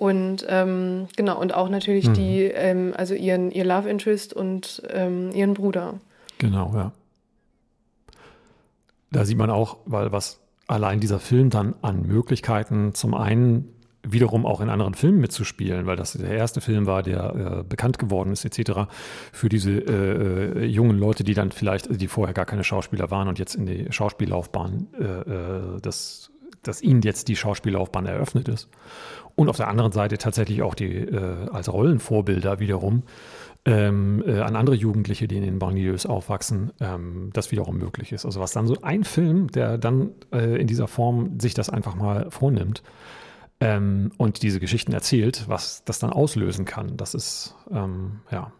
Und 0.00 0.46
ähm, 0.48 1.08
genau, 1.14 1.38
und 1.38 1.52
auch 1.52 1.68
natürlich 1.68 2.08
mhm. 2.08 2.14
die, 2.14 2.44
ähm, 2.44 2.94
also 2.96 3.12
ihren, 3.12 3.50
ihr 3.50 3.66
Love 3.66 3.86
Interest 3.86 4.32
und 4.32 4.82
ähm, 4.88 5.30
ihren 5.34 5.52
Bruder. 5.52 6.00
Genau, 6.38 6.72
ja. 6.74 6.92
Da 9.12 9.26
sieht 9.26 9.36
man 9.36 9.50
auch, 9.50 9.76
weil 9.84 10.10
was 10.10 10.40
allein 10.66 11.00
dieser 11.00 11.18
Film 11.18 11.50
dann 11.50 11.74
an 11.82 12.06
Möglichkeiten 12.06 12.94
zum 12.94 13.12
einen 13.12 13.74
wiederum 14.02 14.46
auch 14.46 14.62
in 14.62 14.70
anderen 14.70 14.94
Filmen 14.94 15.20
mitzuspielen, 15.20 15.84
weil 15.84 15.96
das 15.96 16.14
der 16.14 16.30
erste 16.30 16.62
Film 16.62 16.86
war, 16.86 17.02
der 17.02 17.58
äh, 17.58 17.62
bekannt 17.62 17.98
geworden 17.98 18.32
ist 18.32 18.46
etc. 18.46 18.88
für 19.32 19.50
diese 19.50 19.70
äh, 19.70 20.62
äh, 20.62 20.64
jungen 20.64 20.98
Leute, 20.98 21.24
die 21.24 21.34
dann 21.34 21.52
vielleicht, 21.52 22.00
die 22.00 22.08
vorher 22.08 22.32
gar 22.32 22.46
keine 22.46 22.64
Schauspieler 22.64 23.10
waren 23.10 23.28
und 23.28 23.38
jetzt 23.38 23.54
in 23.54 23.66
die 23.66 23.88
Schauspiellaufbahn, 23.90 24.86
äh, 24.98 25.04
äh 25.04 25.80
das, 25.82 26.30
dass 26.62 26.80
ihnen 26.80 27.02
jetzt 27.02 27.28
die 27.28 27.36
Schauspiellaufbahn 27.36 28.06
eröffnet 28.06 28.48
ist. 28.48 28.70
Und 29.40 29.48
auf 29.48 29.56
der 29.56 29.68
anderen 29.68 29.90
Seite 29.90 30.18
tatsächlich 30.18 30.60
auch 30.60 30.74
die 30.74 30.96
äh, 30.96 31.48
als 31.50 31.72
Rollenvorbilder 31.72 32.60
wiederum 32.60 33.04
ähm, 33.64 34.22
äh, 34.26 34.40
an 34.40 34.54
andere 34.54 34.76
Jugendliche, 34.76 35.28
die 35.28 35.38
in 35.38 35.42
den 35.42 35.58
Banlieues 35.58 36.04
aufwachsen, 36.04 36.72
ähm, 36.78 37.30
das 37.32 37.50
wiederum 37.50 37.78
möglich 37.78 38.12
ist. 38.12 38.26
Also 38.26 38.38
was 38.38 38.52
dann 38.52 38.66
so 38.66 38.76
ein 38.82 39.02
Film, 39.02 39.48
der 39.48 39.78
dann 39.78 40.10
äh, 40.30 40.60
in 40.60 40.66
dieser 40.66 40.88
Form 40.88 41.40
sich 41.40 41.54
das 41.54 41.70
einfach 41.70 41.94
mal 41.94 42.30
vornimmt 42.30 42.82
ähm, 43.60 44.12
und 44.18 44.42
diese 44.42 44.60
Geschichten 44.60 44.92
erzählt, 44.92 45.44
was 45.48 45.84
das 45.86 45.98
dann 45.98 46.12
auslösen 46.12 46.66
kann, 46.66 46.98
das 46.98 47.14
ist 47.14 47.54
ähm, 47.70 48.20
ja 48.30 48.52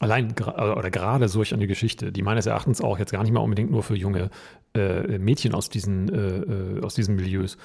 allein 0.00 0.32
oder 0.32 0.90
gerade 0.90 1.28
solch 1.28 1.54
eine 1.54 1.66
Geschichte, 1.66 2.10
die 2.10 2.22
meines 2.22 2.46
Erachtens 2.46 2.80
auch 2.80 2.98
jetzt 2.98 3.12
gar 3.12 3.22
nicht 3.22 3.32
mal 3.32 3.40
unbedingt 3.40 3.70
nur 3.70 3.82
für 3.82 3.94
junge 3.94 4.30
äh, 4.74 5.18
Mädchen 5.18 5.54
aus 5.54 5.68
diesen, 5.68 6.08
äh, 6.08 6.78
äh, 6.78 6.82
aus 6.82 6.94
diesen 6.94 7.16
Milieus 7.16 7.58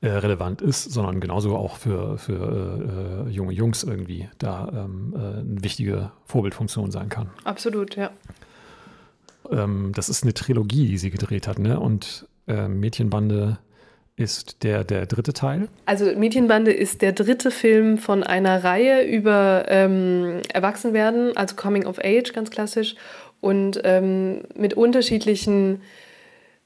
äh, 0.00 0.08
relevant 0.08 0.62
ist, 0.62 0.90
sondern 0.90 1.20
genauso 1.20 1.54
auch 1.56 1.76
für, 1.76 2.18
für 2.18 3.26
äh, 3.26 3.30
junge 3.30 3.52
Jungs 3.52 3.84
irgendwie 3.84 4.28
da 4.38 4.68
ähm, 4.74 5.14
äh, 5.14 5.18
eine 5.18 5.62
wichtige 5.62 6.12
Vorbildfunktion 6.24 6.90
sein 6.90 7.10
kann. 7.10 7.30
Absolut, 7.44 7.94
ja. 7.96 8.10
Ähm, 9.50 9.92
das 9.94 10.08
ist 10.08 10.22
eine 10.22 10.32
Trilogie, 10.34 10.88
die 10.88 10.98
sie 10.98 11.10
gedreht 11.10 11.46
hat, 11.46 11.58
ne? 11.58 11.78
Und 11.78 12.26
Mädchenbande 12.44 13.60
ist 14.16 14.62
der, 14.62 14.84
der 14.84 15.06
dritte 15.06 15.32
Teil? 15.32 15.68
Also 15.86 16.04
Mädchenbande 16.14 16.72
ist 16.72 17.02
der 17.02 17.12
dritte 17.12 17.50
Film 17.50 17.98
von 17.98 18.22
einer 18.22 18.62
Reihe 18.62 19.04
über 19.04 19.64
ähm, 19.68 20.40
Erwachsenwerden, 20.52 21.36
also 21.36 21.56
Coming 21.56 21.86
of 21.86 21.98
Age, 21.98 22.32
ganz 22.32 22.50
klassisch, 22.50 22.94
und 23.40 23.80
ähm, 23.84 24.42
mit 24.54 24.74
unterschiedlichen 24.74 25.80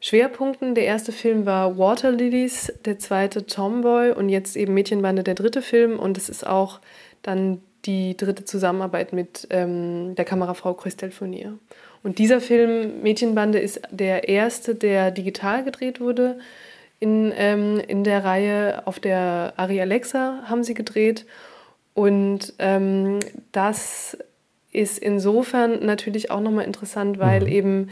Schwerpunkten. 0.00 0.74
Der 0.74 0.85
erste 0.85 1.12
Film 1.12 1.46
war 1.46 1.78
Water 1.78 2.11
Lilies, 2.11 2.72
der 2.85 2.98
zweite 2.98 3.46
Tomboy 3.46 4.11
und 4.11 4.28
jetzt 4.28 4.56
eben 4.56 4.74
Mädchenbande 4.74 5.22
der 5.22 5.35
dritte 5.35 5.62
Film. 5.62 5.98
Und 5.98 6.18
es 6.18 6.28
ist 6.28 6.46
auch 6.46 6.80
dann 7.22 7.61
die 7.87 8.16
dritte 8.16 8.44
Zusammenarbeit 8.44 9.12
mit 9.12 9.46
ähm, 9.50 10.14
der 10.16 10.24
Kamerafrau 10.24 10.74
Christelle 10.74 11.12
Fournier. 11.12 11.59
Und 12.02 12.18
dieser 12.18 12.40
Film 12.40 13.02
Mädchenbande 13.02 13.59
ist 13.59 13.80
der 13.90 14.28
erste, 14.28 14.74
der 14.74 15.11
digital 15.11 15.64
gedreht 15.64 16.00
wurde. 16.00 16.38
In, 16.98 17.32
ähm, 17.37 17.80
in 17.87 18.04
der 18.04 18.24
Reihe 18.24 18.87
auf 18.87 18.98
der 19.00 19.52
Ari 19.56 19.80
Alexa 19.80 20.44
haben 20.46 20.64
sie 20.64 20.74
gedreht. 20.74 21.26
Und 21.92 22.54
ähm, 22.59 23.20
das 23.52 24.16
ist 24.72 24.98
insofern 24.98 25.85
natürlich 25.85 26.30
auch 26.30 26.40
nochmal 26.40 26.64
interessant, 26.64 27.18
weil 27.18 27.42
mhm. 27.42 27.48
eben 27.48 27.90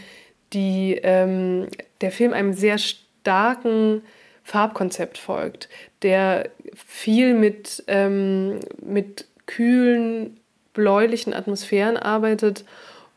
die, 0.52 1.00
ähm, 1.02 1.68
der 2.00 2.12
Film 2.12 2.32
einem 2.32 2.52
sehr 2.52 2.78
starken 2.78 4.02
Farbkonzept 4.42 5.16
folgt, 5.16 5.68
der 6.02 6.50
viel 6.74 7.34
mit, 7.34 7.82
ähm, 7.86 8.60
mit 8.82 9.26
kühlen, 9.46 10.38
bläulichen 10.74 11.32
Atmosphären 11.32 11.96
arbeitet 11.96 12.64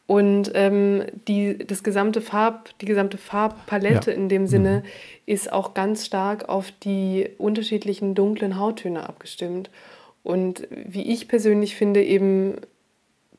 und 0.08 0.52
ähm, 0.54 1.04
die, 1.28 1.58
das 1.58 1.84
gesamte 1.84 2.22
Farb, 2.22 2.70
die 2.80 2.86
gesamte 2.86 3.18
Farbpalette 3.18 4.12
ja. 4.12 4.18
in 4.18 4.30
dem 4.30 4.48
Sinne 4.48 4.84
mhm. 4.84 4.90
ist 5.26 5.52
auch 5.52 5.74
ganz 5.74 6.06
stark 6.06 6.48
auf 6.48 6.72
die 6.72 7.30
unterschiedlichen 7.38 8.16
dunklen 8.16 8.58
Hauttöne 8.58 9.08
abgestimmt. 9.08 9.70
Und 10.24 10.68
wie 10.72 11.12
ich 11.12 11.28
persönlich 11.28 11.76
finde, 11.76 12.04
eben 12.04 12.56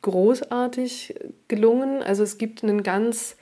großartig 0.02 1.14
gelungen. 1.48 2.02
Also 2.02 2.22
es 2.22 2.36
gibt 2.36 2.62
einen 2.62 2.82
ganz 2.82 3.36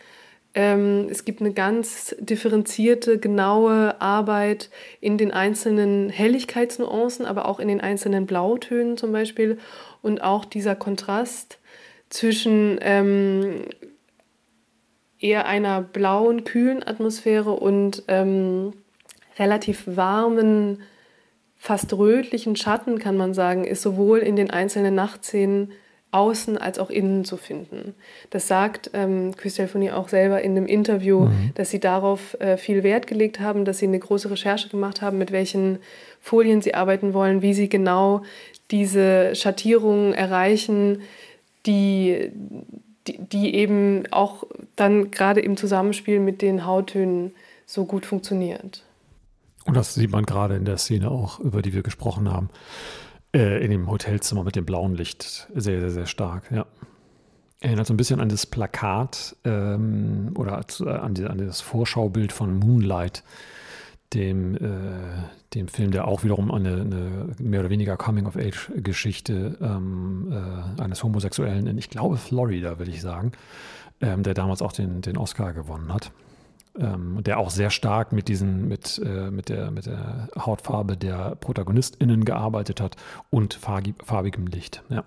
ähm, 0.55 1.09
es 1.11 1.27
gibt 1.27 1.41
eine 1.41 1.53
ganz 1.53 2.17
differenzierte, 2.19 3.19
genaue 3.19 4.01
Arbeit 4.01 4.71
in 5.03 5.19
den 5.19 5.31
einzelnen 5.31 6.09
Helligkeitsnuancen, 6.09 7.27
aber 7.27 7.47
auch 7.47 7.61
in 7.61 7.69
den 7.69 7.83
einzelnen 7.83 8.25
Blautönen 8.25 8.97
zum 8.97 9.13
Beispiel. 9.13 9.59
Und 10.01 10.23
auch 10.23 10.47
dieser 10.47 10.75
Kontrast 10.75 11.59
zwischen 12.09 12.79
ähm, 12.81 13.65
eher 15.19 15.47
einer 15.47 15.83
blauen, 15.83 16.45
kühlen 16.45 16.87
Atmosphäre 16.87 17.53
und 17.53 18.05
ähm, 18.09 18.73
relativ 19.39 19.85
warmen, 19.87 20.83
fast 21.57 21.93
rötlichen 21.93 22.57
Schatten, 22.57 22.99
kann 22.99 23.17
man 23.17 23.35
sagen, 23.35 23.65
ist 23.65 23.83
sowohl 23.83 24.19
in 24.19 24.37
den 24.37 24.51
einzelnen 24.51 24.95
Nachtszenen 24.95 25.73
außen 26.13 26.57
als 26.57 26.79
auch 26.79 26.89
innen 26.89 27.25
zu 27.25 27.37
finden. 27.37 27.95
Das 28.31 28.47
sagt 28.49 28.91
ähm, 28.95 29.35
Christelle 29.37 29.69
Fournier 29.69 29.99
auch 29.99 30.09
selber 30.09 30.41
in 30.41 30.53
einem 30.53 30.67
Interview, 30.67 31.27
mhm. 31.27 31.51
dass 31.55 31.71
sie 31.71 31.81
darauf 31.81 32.41
äh, 32.41 32.57
viel 32.57 32.83
Wert 32.85 33.07
gelegt 33.07 33.41
haben, 33.41 33.65
dass 33.65 33.79
sie 33.79 33.87
eine 33.87 33.99
große 33.99 34.31
Recherche 34.31 34.69
gemacht 34.69 35.03
haben, 35.03 35.19
mit 35.19 35.33
welchen 35.33 35.79
Folien 36.21 36.63
sie 36.63 36.75
arbeiten 36.75 37.13
wollen, 37.13 37.43
wie 37.43 37.55
sie 37.55 37.69
genau 37.69 38.23
diese 38.71 39.35
Schattierungen 39.35 40.15
erreichen, 40.15 41.03
die, 41.67 42.31
die, 43.07 43.19
die 43.19 43.55
eben 43.55 44.05
auch 44.11 44.45
dann 44.77 45.11
gerade 45.11 45.41
im 45.41 45.57
Zusammenspiel 45.57 46.21
mit 46.21 46.43
den 46.43 46.67
Hauttönen 46.67 47.33
so 47.67 47.85
gut 47.85 48.07
funktioniert. 48.07 48.85
Und 49.65 49.77
das 49.77 49.95
sieht 49.95 50.13
man 50.13 50.25
gerade 50.25 50.55
in 50.55 50.65
der 50.65 50.79
Szene 50.79 51.11
auch, 51.11 51.41
über 51.41 51.61
die 51.61 51.75
wir 51.75 51.83
gesprochen 51.83 52.31
haben, 52.31 52.51
äh, 53.35 53.63
in 53.65 53.71
dem 53.71 53.91
Hotelzimmer 53.91 54.45
mit 54.45 54.55
dem 54.55 54.65
blauen 54.65 54.95
Licht 54.95 55.49
sehr, 55.55 55.81
sehr, 55.81 55.91
sehr 55.91 56.07
stark, 56.07 56.51
ja. 56.51 56.67
Erinnert 57.59 57.87
so 57.87 57.95
ein 57.95 57.97
bisschen 57.97 58.21
an 58.21 58.29
das 58.29 58.47
Plakat 58.47 59.35
ähm, 59.45 60.33
oder 60.37 60.61
äh, 60.81 60.89
an, 60.91 61.15
die, 61.15 61.25
an, 61.25 61.39
das 61.39 61.63
Vorschaubild 61.63 62.31
von 62.31 62.59
Moonlight, 62.59 63.25
dem, 64.13 64.57
äh, 64.57 64.61
dem 65.55 65.69
Film, 65.69 65.91
der 65.91 66.07
auch 66.07 66.25
wiederum 66.25 66.51
eine, 66.51 66.81
eine 66.81 67.35
mehr 67.39 67.61
oder 67.61 67.71
weniger 67.71 67.97
Coming-of-Age-Geschichte 67.97 69.59
ähm, 69.61 70.33
äh, 70.79 70.83
eines 70.83 71.03
Homosexuellen 71.03 71.67
in, 71.67 71.79
ich 71.79 71.91
glaube, 71.91 72.17
Florida, 72.17 72.79
würde 72.79 72.91
ich 72.91 73.03
sagen, 73.03 73.33
ähm, 74.01 74.23
der 74.23 74.35
damals 74.35 74.63
auch 74.63 74.73
den, 74.73 75.01
den 75.01 75.17
Oscar 75.17 75.53
gewonnen 75.53 75.93
hat. 75.93 76.13
Ähm, 76.79 77.25
der 77.25 77.39
auch 77.39 77.49
sehr 77.49 77.71
stark 77.71 78.13
mit 78.13 78.29
diesen, 78.29 78.69
mit, 78.69 79.01
äh, 79.03 79.31
mit, 79.31 79.49
der, 79.49 79.71
mit 79.71 79.87
der 79.87 80.29
Hautfarbe 80.39 80.97
der 80.99 81.35
ProtagonistInnen 81.37 82.27
gearbeitet 82.27 82.83
hat 82.83 82.97
und 83.31 83.55
farbigem 83.55 84.47
Licht. 84.47 84.83
Ja. 84.91 85.05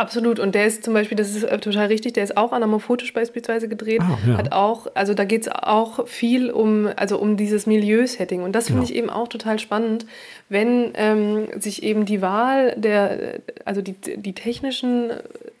Absolut. 0.00 0.38
Und 0.38 0.54
der 0.54 0.64
ist 0.64 0.82
zum 0.82 0.94
Beispiel, 0.94 1.14
das 1.14 1.36
ist 1.36 1.42
äh, 1.42 1.58
total 1.58 1.88
richtig, 1.88 2.14
der 2.14 2.24
ist 2.24 2.34
auch 2.34 2.52
anamorphotisch 2.52 3.12
beispielsweise 3.12 3.68
gedreht. 3.68 4.00
Ah, 4.00 4.16
ja. 4.26 4.38
Hat 4.38 4.50
auch, 4.52 4.86
also 4.94 5.12
da 5.12 5.24
geht 5.24 5.42
es 5.42 5.48
auch 5.48 6.08
viel 6.08 6.50
um, 6.50 6.88
also 6.96 7.18
um 7.18 7.36
dieses 7.36 7.66
Milieu-Setting. 7.66 8.42
Und 8.42 8.52
das 8.52 8.68
finde 8.68 8.80
genau. 8.80 8.90
ich 8.90 8.96
eben 8.96 9.10
auch 9.10 9.28
total 9.28 9.58
spannend, 9.58 10.06
wenn 10.48 10.92
ähm, 10.94 11.48
sich 11.60 11.82
eben 11.82 12.06
die 12.06 12.22
Wahl 12.22 12.74
der, 12.78 13.40
also 13.66 13.82
die, 13.82 13.92
die 13.92 14.32
technischen 14.32 15.10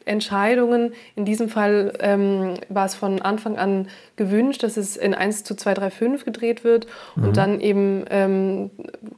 Entscheidungen, 0.06 0.94
in 1.16 1.26
diesem 1.26 1.50
Fall 1.50 1.92
ähm, 2.00 2.54
war 2.70 2.86
es 2.86 2.94
von 2.94 3.20
Anfang 3.20 3.58
an 3.58 3.88
gewünscht, 4.16 4.62
dass 4.62 4.78
es 4.78 4.96
in 4.96 5.12
1 5.12 5.44
zu 5.44 5.54
2, 5.54 5.74
3, 5.74 5.90
5 5.90 6.24
gedreht 6.24 6.64
wird 6.64 6.86
mhm. 7.14 7.24
und 7.24 7.36
dann 7.36 7.60
eben 7.60 8.06
ähm, 8.08 8.70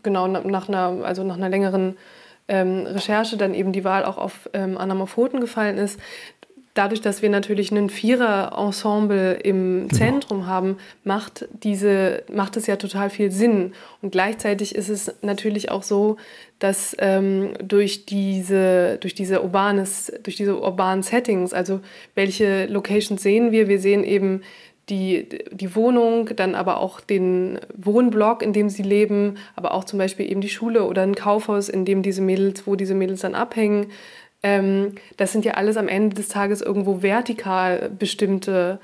genau 0.02 0.26
nach 0.26 0.68
einer, 0.68 1.04
also 1.04 1.22
nach 1.22 1.36
einer 1.36 1.48
längeren 1.48 1.96
ähm, 2.52 2.86
Recherche 2.86 3.38
dann 3.38 3.54
eben 3.54 3.72
die 3.72 3.82
Wahl 3.82 4.04
auch 4.04 4.18
auf 4.18 4.50
ähm, 4.52 4.76
Anamorphoten 4.76 5.40
gefallen 5.40 5.78
ist. 5.78 5.98
Dadurch, 6.74 7.00
dass 7.00 7.20
wir 7.20 7.28
natürlich 7.28 7.70
einen 7.70 7.90
Vierer-Ensemble 7.90 9.34
im 9.34 9.88
genau. 9.88 9.94
Zentrum 9.94 10.46
haben, 10.46 10.76
macht, 11.04 11.46
diese, 11.62 12.22
macht 12.32 12.56
es 12.56 12.66
ja 12.66 12.76
total 12.76 13.10
viel 13.10 13.30
Sinn. 13.30 13.72
Und 14.00 14.12
gleichzeitig 14.12 14.74
ist 14.74 14.88
es 14.88 15.14
natürlich 15.22 15.70
auch 15.70 15.82
so, 15.82 16.16
dass 16.58 16.94
ähm, 16.98 17.52
durch, 17.62 18.06
diese, 18.06 18.98
durch, 19.00 19.14
diese 19.14 19.42
urbanes, 19.42 20.12
durch 20.22 20.36
diese 20.36 20.58
urbanen 20.58 21.02
Settings, 21.02 21.52
also 21.52 21.80
welche 22.14 22.66
Locations 22.66 23.22
sehen 23.22 23.50
wir? 23.50 23.68
Wir 23.68 23.78
sehen 23.78 24.04
eben 24.04 24.42
die, 24.92 25.26
die 25.50 25.74
Wohnung, 25.74 26.28
dann 26.36 26.54
aber 26.54 26.76
auch 26.76 27.00
den 27.00 27.58
Wohnblock, 27.74 28.42
in 28.42 28.52
dem 28.52 28.68
sie 28.68 28.82
leben, 28.82 29.38
aber 29.56 29.72
auch 29.72 29.84
zum 29.84 29.98
Beispiel 29.98 30.30
eben 30.30 30.42
die 30.42 30.50
Schule 30.50 30.84
oder 30.84 31.02
ein 31.02 31.14
Kaufhaus, 31.14 31.70
in 31.70 31.86
dem 31.86 32.02
diese 32.02 32.20
Mädels, 32.20 32.66
wo 32.66 32.76
diese 32.76 32.94
Mädels 32.94 33.22
dann 33.22 33.34
abhängen. 33.34 33.86
Ähm, 34.42 34.96
das 35.16 35.32
sind 35.32 35.46
ja 35.46 35.54
alles 35.54 35.78
am 35.78 35.88
Ende 35.88 36.14
des 36.14 36.28
Tages 36.28 36.60
irgendwo 36.60 37.02
vertikal 37.02 37.90
bestimmte 37.98 38.80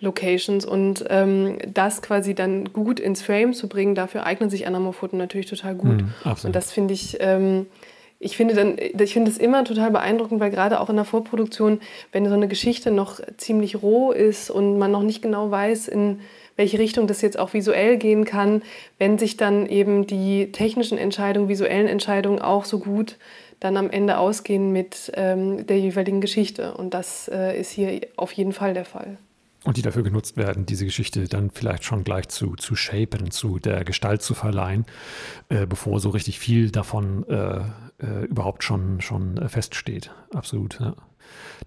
Locations 0.00 0.64
und 0.64 1.04
ähm, 1.10 1.58
das 1.66 2.00
quasi 2.00 2.34
dann 2.34 2.72
gut 2.72 2.98
ins 2.98 3.20
Frame 3.20 3.52
zu 3.52 3.68
bringen, 3.68 3.94
dafür 3.94 4.24
eignen 4.24 4.48
sich 4.48 4.66
Anamorphoten 4.66 5.18
natürlich 5.18 5.46
total 5.46 5.74
gut. 5.74 6.02
Mm, 6.02 6.46
und 6.46 6.56
das 6.56 6.72
finde 6.72 6.94
ich 6.94 7.18
ähm, 7.20 7.66
ich 8.22 8.36
finde 8.36 8.54
dann, 8.54 8.76
ich 8.78 9.14
finde 9.14 9.30
es 9.30 9.38
immer 9.38 9.64
total 9.64 9.90
beeindruckend, 9.90 10.40
weil 10.40 10.50
gerade 10.50 10.80
auch 10.80 10.90
in 10.90 10.96
der 10.96 11.06
Vorproduktion, 11.06 11.80
wenn 12.12 12.28
so 12.28 12.34
eine 12.34 12.48
Geschichte 12.48 12.90
noch 12.90 13.18
ziemlich 13.38 13.82
roh 13.82 14.12
ist 14.12 14.50
und 14.50 14.78
man 14.78 14.92
noch 14.92 15.02
nicht 15.02 15.22
genau 15.22 15.50
weiß, 15.50 15.88
in 15.88 16.20
welche 16.54 16.78
Richtung 16.78 17.06
das 17.06 17.22
jetzt 17.22 17.38
auch 17.38 17.54
visuell 17.54 17.96
gehen 17.96 18.26
kann, 18.26 18.60
wenn 18.98 19.16
sich 19.16 19.38
dann 19.38 19.66
eben 19.66 20.06
die 20.06 20.52
technischen 20.52 20.98
Entscheidungen, 20.98 21.48
visuellen 21.48 21.88
Entscheidungen 21.88 22.40
auch 22.40 22.66
so 22.66 22.78
gut 22.78 23.16
dann 23.58 23.78
am 23.78 23.88
Ende 23.88 24.18
ausgehen 24.18 24.70
mit 24.70 25.10
ähm, 25.14 25.66
der 25.66 25.78
jeweiligen 25.78 26.20
Geschichte. 26.20 26.74
Und 26.74 26.92
das 26.92 27.28
äh, 27.28 27.58
ist 27.58 27.70
hier 27.70 28.02
auf 28.16 28.32
jeden 28.32 28.52
Fall 28.52 28.74
der 28.74 28.84
Fall. 28.84 29.16
Und 29.64 29.76
die 29.76 29.82
dafür 29.82 30.02
genutzt 30.02 30.38
werden, 30.38 30.64
diese 30.64 30.86
Geschichte 30.86 31.28
dann 31.28 31.50
vielleicht 31.50 31.84
schon 31.84 32.02
gleich 32.02 32.28
zu, 32.28 32.54
zu 32.56 32.74
shapen, 32.76 33.30
zu 33.30 33.58
der 33.58 33.84
Gestalt 33.84 34.22
zu 34.22 34.32
verleihen, 34.32 34.86
äh, 35.50 35.66
bevor 35.66 36.00
so 36.00 36.08
richtig 36.08 36.38
viel 36.38 36.70
davon 36.70 37.28
äh, 37.28 37.60
äh, 37.98 38.24
überhaupt 38.24 38.64
schon, 38.64 39.02
schon 39.02 39.36
feststeht. 39.48 40.12
Absolut. 40.32 40.80
Ja. 40.80 40.96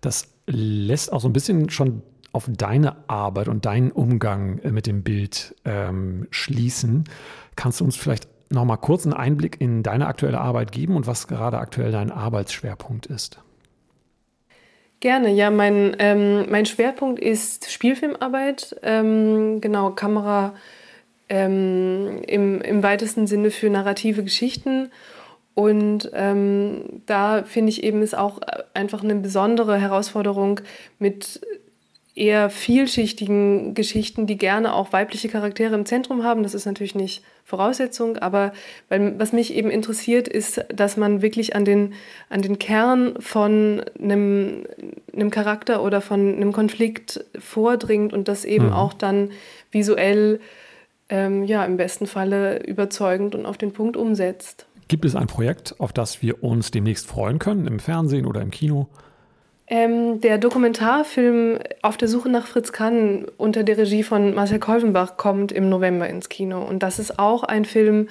Das 0.02 0.34
lässt 0.48 1.14
auch 1.14 1.22
so 1.22 1.30
ein 1.30 1.34
bisschen 1.34 1.70
schon 1.70 2.02
auf 2.32 2.50
deine 2.50 3.08
Arbeit 3.08 3.48
und 3.48 3.66
deinen 3.66 3.92
Umgang 3.92 4.58
äh, 4.60 4.72
mit 4.72 4.88
dem 4.88 5.04
Bild 5.04 5.56
ähm, 5.64 6.28
schließen. 6.32 7.04
Kannst 7.56 7.80
du 7.80 7.86
uns 7.86 7.96
vielleicht 7.96 8.28
noch 8.52 8.66
mal 8.66 8.78
kurz 8.78 9.06
einen 9.06 9.14
Einblick 9.14 9.62
in 9.62 9.84
deine 9.84 10.08
aktuelle 10.08 10.42
Arbeit 10.42 10.72
geben 10.72 10.96
und 10.96 11.08
was 11.08 11.28
gerade 11.28 11.60
aktuell 11.60 11.92
dein 11.92 12.12
Arbeitsschwerpunkt 12.12 13.06
ist? 13.06 13.40
Gerne, 15.04 15.32
ja, 15.34 15.50
mein, 15.50 15.98
ähm, 16.00 16.50
mein 16.50 16.66
Schwerpunkt 16.66 17.20
ist 17.20 17.70
Spielfilmarbeit, 17.70 18.78
ähm, 18.84 19.60
genau, 19.60 19.90
Kamera 19.90 20.56
ähm, 21.28 22.22
im, 22.26 22.62
im 22.62 22.84
weitesten 22.84 23.28
Sinne 23.28 23.52
für 23.52 23.70
narrative 23.70 24.24
Geschichten. 24.24 24.92
Und 25.56 26.10
ähm, 26.14 27.02
da 27.06 27.44
finde 27.44 27.72
ich 27.72 27.84
eben 27.84 28.02
ist 28.02 28.18
auch 28.18 28.40
einfach 28.74 29.04
eine 29.04 29.16
besondere 29.16 29.78
Herausforderung 29.78 30.62
mit 31.00 31.42
eher 32.16 32.50
vielschichtigen 32.50 33.74
Geschichten, 33.74 34.28
die 34.28 34.38
gerne 34.38 34.74
auch 34.74 34.94
weibliche 34.94 35.30
Charaktere 35.30 35.74
im 35.74 35.86
Zentrum 35.86 36.24
haben. 36.24 36.44
Das 36.44 36.54
ist 36.54 36.66
natürlich 36.66 36.94
nicht 36.94 37.24
Voraussetzung, 37.44 38.18
aber 38.18 38.54
weil, 38.88 39.18
was 39.20 39.34
mich 39.34 39.54
eben 39.54 39.70
interessiert, 39.72 40.28
ist, 40.28 40.64
dass 40.74 40.96
man 40.96 41.22
wirklich 41.22 41.56
an 41.56 41.66
den, 41.66 41.94
an 42.30 42.42
den 42.42 42.60
Kern 42.60 43.16
von 43.20 43.84
einem, 44.00 44.66
einem 45.12 45.30
Charakter 45.32 45.84
oder 45.84 46.02
von 46.02 46.36
einem 46.36 46.54
Konflikt 46.54 47.26
vordringt 47.38 48.14
und 48.14 48.28
das 48.28 48.46
eben 48.46 48.68
mhm. 48.68 48.74
auch 48.74 48.94
dann 48.94 49.32
visuell, 49.72 50.40
ähm, 51.10 51.44
ja, 51.44 51.66
im 51.66 51.78
besten 51.78 52.06
Falle 52.06 52.64
überzeugend 52.64 53.34
und 53.34 53.46
auf 53.48 53.58
den 53.58 53.74
Punkt 53.74 53.98
umsetzt. 53.98 54.68
Gibt 54.88 55.06
es 55.06 55.16
ein 55.16 55.28
Projekt, 55.28 55.76
auf 55.80 55.92
das 55.94 56.22
wir 56.22 56.44
uns 56.44 56.70
demnächst 56.70 57.08
freuen 57.08 57.40
können, 57.40 57.66
im 57.66 57.80
Fernsehen 57.80 58.26
oder 58.28 58.42
im 58.42 58.52
Kino? 58.52 58.88
Ähm, 59.74 60.22
der 60.22 60.38
Dokumentarfilm 60.38 61.58
Auf 61.82 61.98
der 61.98 62.08
Suche 62.08 62.30
nach 62.30 62.46
Fritz 62.46 62.72
Kann 62.72 63.26
unter 63.38 63.64
der 63.64 63.76
Regie 63.80 64.04
von 64.04 64.36
Marcel 64.36 64.60
Kolvenbach 64.60 65.18
kommt 65.18 65.52
im 65.52 65.68
November 65.68 66.08
ins 66.08 66.30
Kino. 66.30 66.62
Und 66.62 66.84
das 66.84 67.00
ist 67.00 67.18
auch 67.18 67.44
ein 67.44 67.66
Film, 67.66 68.08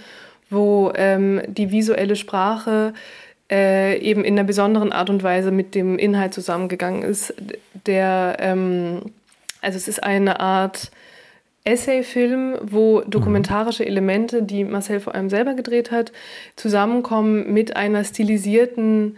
wo 0.50 0.90
ähm, 0.96 1.40
die 1.46 1.70
visuelle 1.70 2.16
Sprache 2.16 2.94
äh, 3.48 3.96
eben 4.00 4.24
in 4.24 4.36
einer 4.36 4.42
besonderen 4.42 4.90
Art 4.90 5.08
und 5.08 5.22
Weise 5.22 5.52
mit 5.52 5.76
dem 5.76 5.98
Inhalt 5.98 6.34
zusammengegangen 6.34 7.04
ist. 7.04 7.32
Der, 7.86 8.38
ähm, 8.40 9.12
also 9.60 9.76
es 9.76 9.86
ist 9.86 10.02
eine 10.02 10.40
Art 10.40 10.90
Essay-Film, 11.62 12.56
wo 12.60 13.02
dokumentarische 13.02 13.86
Elemente, 13.86 14.42
die 14.42 14.64
Marcel 14.64 14.98
vor 14.98 15.14
allem 15.14 15.30
selber 15.30 15.54
gedreht 15.54 15.92
hat, 15.92 16.10
zusammenkommen 16.56 17.52
mit 17.52 17.76
einer 17.76 18.02
stilisierten 18.02 19.16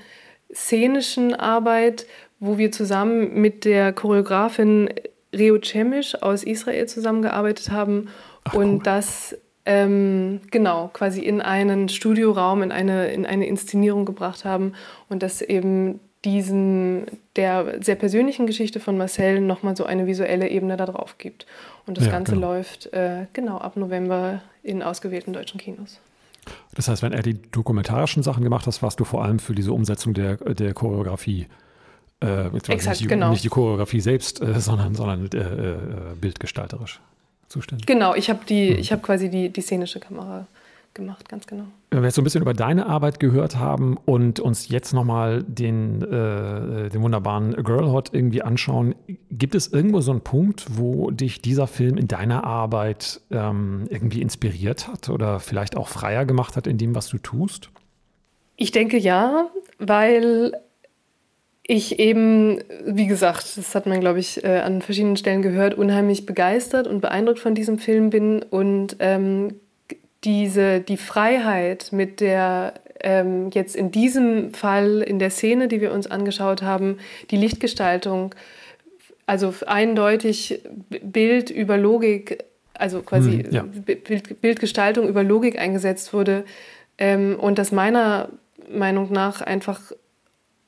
szenischen 0.55 1.35
Arbeit, 1.35 2.07
wo 2.41 2.59
wir 2.59 2.73
zusammen 2.73 3.41
mit 3.41 3.65
der 3.65 3.93
Choreografin 3.93 4.91
Reo 5.33 5.59
Cemisch 5.63 6.15
aus 6.23 6.45
Israel 6.45 6.87
zusammengearbeitet 6.87 7.71
haben 7.71 8.09
Ach, 8.45 8.55
und 8.55 8.77
cool. 8.77 8.81
das 8.83 9.37
ähm, 9.67 10.41
genau 10.51 10.91
quasi 10.93 11.21
in 11.21 11.41
einen 11.41 11.89
Studioraum, 11.89 12.63
in 12.63 12.73
eine, 12.73 13.09
in 13.13 13.27
eine 13.27 13.47
Inszenierung 13.47 14.05
gebracht 14.05 14.45
haben 14.45 14.75
und 15.09 15.23
das 15.23 15.43
eben 15.43 16.01
diesen 16.25 17.07
der 17.37 17.83
sehr 17.83 17.97
persönlichen 17.97 18.47
Geschichte 18.47 18.81
von 18.81 18.97
Marcel 18.97 19.41
nochmal 19.41 19.77
so 19.77 19.85
eine 19.85 20.07
visuelle 20.07 20.49
Ebene 20.49 20.77
da 20.77 20.87
drauf 20.87 21.17
gibt. 21.19 21.47
Und 21.87 21.99
das 21.99 22.07
ja, 22.07 22.13
Ganze 22.13 22.33
genau. 22.33 22.53
läuft 22.53 22.93
äh, 22.93 23.27
genau 23.33 23.59
ab 23.59 23.77
November 23.77 24.41
in 24.63 24.83
ausgewählten 24.83 25.33
deutschen 25.33 25.61
Kinos. 25.61 26.01
Das 26.75 26.89
heißt, 26.89 27.03
wenn 27.03 27.13
er 27.13 27.23
die 27.23 27.41
dokumentarischen 27.51 28.23
Sachen 28.23 28.43
gemacht 28.43 28.67
hat, 28.67 28.83
warst 28.83 29.01
du 29.01 29.05
vor 29.05 29.25
allem 29.25 29.39
für 29.39 29.55
diese 29.55 29.73
Umsetzung 29.73 30.15
der, 30.15 30.37
der 30.37 30.75
Choreografie. 30.75 31.47
Äh, 32.25 32.57
Exakt, 32.69 33.01
nicht, 33.01 33.09
genau. 33.09 33.31
Nicht 33.31 33.45
die 33.45 33.49
Choreografie 33.49 34.01
selbst, 34.01 34.41
äh, 34.41 34.59
sondern, 34.59 34.95
sondern 34.95 35.29
äh, 35.33 35.39
äh 35.39 35.77
bildgestalterisch 36.21 37.01
zuständig. 37.49 37.87
Genau, 37.87 38.15
ich 38.15 38.31
habe 38.31 38.41
die, 38.49 38.71
hm. 38.71 38.79
ich 38.79 38.93
habe 38.93 39.03
quasi 39.03 39.29
die, 39.29 39.51
die 39.51 39.61
szenische 39.61 40.01
Kamera 40.01 40.47
gemacht, 40.95 41.29
ganz 41.29 41.47
genau. 41.47 41.65
Wenn 41.91 42.03
wir 42.03 42.07
jetzt 42.07 42.15
so 42.15 42.23
ein 42.23 42.25
bisschen 42.25 42.41
über 42.41 42.55
deine 42.55 42.87
Arbeit 42.87 43.21
gehört 43.21 43.57
haben 43.57 43.97
und 44.05 44.41
uns 44.41 44.69
jetzt 44.69 44.93
nochmal 44.93 45.43
den, 45.43 46.03
äh, 46.03 46.89
den 46.89 47.03
wunderbaren 47.03 47.53
Girlhot 47.63 48.15
irgendwie 48.15 48.43
anschauen, 48.43 48.95
gibt 49.31 49.55
es 49.55 49.67
irgendwo 49.73 50.01
so 50.01 50.13
einen 50.13 50.21
Punkt, 50.21 50.67
wo 50.71 51.11
dich 51.11 51.43
dieser 51.43 51.67
Film 51.67 51.99
in 51.99 52.09
deiner 52.09 52.45
Arbeit 52.45 53.21
ähm, 53.31 53.87
irgendwie 53.91 54.23
inspiriert 54.23 54.89
hat 54.89 55.09
oder 55.09 55.41
vielleicht 55.41 55.77
auch 55.77 55.89
freier 55.89 56.25
gemacht 56.25 56.57
hat 56.57 56.67
in 56.67 56.79
dem, 56.79 56.95
was 56.95 57.09
du 57.09 57.19
tust? 57.19 57.71
Ich 58.57 58.71
denke 58.71 58.97
ja, 58.97 59.51
weil 59.79 60.53
ich 61.67 61.99
eben, 61.99 62.59
wie 62.85 63.07
gesagt, 63.07 63.57
das 63.57 63.75
hat 63.75 63.87
man, 63.87 64.01
glaube 64.01 64.19
ich, 64.19 64.45
äh, 64.45 64.59
an 64.59 64.83
verschiedenen 64.83 65.17
Stellen 65.17 65.43
gehört, 65.43 65.75
unheimlich 65.75 66.27
begeistert 66.27 66.87
und 66.87 67.01
beeindruckt 67.01 67.39
von 67.39 67.55
diesem 67.55 67.79
Film 67.79 68.11
bin 68.11 68.43
und 68.43 68.97
ähm, 68.99 69.55
diese, 70.25 70.81
die 70.81 70.99
Freiheit, 70.99 71.89
mit 71.93 72.21
der 72.21 72.75
ähm, 73.01 73.51
jetzt 73.53 73.77
in 73.77 73.91
diesem 73.91 74.53
Fall, 74.53 75.01
in 75.01 75.19
der 75.19 75.31
Szene, 75.31 75.69
die 75.69 75.81
wir 75.81 75.93
uns 75.93 76.07
angeschaut 76.07 76.63
haben, 76.63 76.99
die 77.31 77.37
Lichtgestaltung, 77.37 78.35
also 79.27 79.55
eindeutig 79.67 80.61
Bild 80.89 81.51
über 81.51 81.79
Logik, 81.79 82.45
also 82.75 83.01
quasi 83.01 83.43
hm, 83.43 83.53
ja. 83.53 83.63
Bild, 83.63 84.41
Bildgestaltung 84.43 85.09
über 85.09 85.23
Logik 85.23 85.59
eingesetzt 85.59 86.13
wurde 86.13 86.45
ähm, 86.99 87.37
und 87.41 87.59
das 87.59 87.73
meiner 87.73 88.29
Meinung 88.71 89.13
nach 89.13 89.41
einfach 89.41 89.93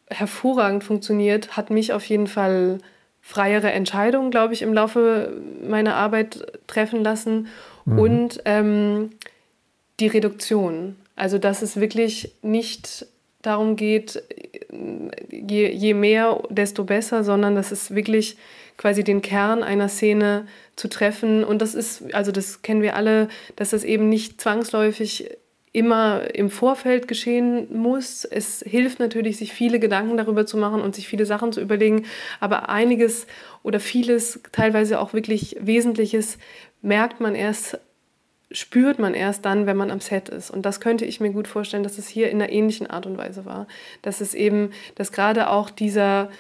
hervorragend 0.09 0.85
funktioniert, 0.85 1.57
hat 1.57 1.71
mich 1.71 1.93
auf 1.93 2.05
jeden 2.05 2.27
Fall 2.27 2.79
freiere 3.21 3.73
Entscheidungen, 3.73 4.31
glaube 4.31 4.55
ich, 4.55 4.63
im 4.63 4.73
Laufe 4.73 5.33
meiner 5.67 5.97
Arbeit 5.97 6.47
treffen 6.67 7.03
lassen. 7.03 7.49
Mhm. 7.85 7.99
Und 7.99 8.43
ähm, 8.45 9.11
die 9.99 10.07
Reduktion. 10.07 10.97
Also, 11.17 11.39
dass 11.39 11.63
es 11.63 11.81
wirklich 11.81 12.33
nicht 12.43 13.07
darum 13.43 13.77
geht, 13.77 14.23
je, 15.31 15.71
je 15.71 15.95
mehr, 15.95 16.43
desto 16.51 16.85
besser, 16.85 17.25
sondern 17.25 17.55
dass 17.55 17.73
es 17.73 17.95
wirklich 17.95 18.37
quasi 18.77 19.05
den 19.05 19.23
Kern 19.23 19.63
einer 19.63 19.89
Szene 19.89 20.47
zu 20.75 20.89
treffen. 20.89 21.45
Und 21.45 21.63
das 21.63 21.75
ist, 21.75 22.15
also 22.15 22.33
das 22.33 22.63
kennen 22.63 22.83
wir 22.83 22.97
alle, 22.97 23.29
dass 23.57 23.71
das 23.71 23.85
eben 23.85 24.09
nicht 24.09 24.41
zwangsläufig 24.41 25.31
immer 25.77 26.35
im 26.35 26.49
Vorfeld 26.49 27.07
geschehen 27.07 27.69
muss. 27.71 28.25
Es 28.25 28.65
hilft 28.67 28.99
natürlich, 28.99 29.37
sich 29.37 29.53
viele 29.53 29.79
Gedanken 29.79 30.17
darüber 30.17 30.47
zu 30.47 30.57
machen 30.57 30.81
und 30.81 30.95
sich 30.95 31.07
viele 31.07 31.27
Sachen 31.27 31.53
zu 31.53 31.61
überlegen, 31.61 32.07
aber 32.41 32.71
einiges 32.71 33.27
oder 33.63 33.79
vieles, 33.79 34.41
teilweise 34.53 34.99
auch 34.99 35.13
wirklich 35.13 35.55
Wesentliches, 35.61 36.39
merkt 36.81 37.21
man 37.21 37.35
erst, 37.35 37.79
spürt 38.51 38.99
man 38.99 39.13
erst 39.13 39.45
dann, 39.45 39.67
wenn 39.67 39.77
man 39.77 39.91
am 39.91 40.01
Set 40.01 40.31
ist. 40.31 40.51
Und 40.51 40.65
das 40.65 40.81
könnte 40.81 41.05
ich 41.05 41.21
mir 41.21 41.31
gut 41.31 41.47
vorstellen, 41.47 41.83
dass 41.83 41.99
es 41.99 42.09
hier 42.09 42.31
in 42.31 42.41
einer 42.41 42.51
ähnlichen 42.51 42.87
Art 42.87 43.05
und 43.05 43.19
Weise 43.19 43.45
war. 43.45 43.67
Dass 44.01 44.23
es 44.23 44.33
eben, 44.33 44.71
dass 44.95 45.13
gerade 45.13 45.51
auch 45.51 45.69
dieser 45.69 46.31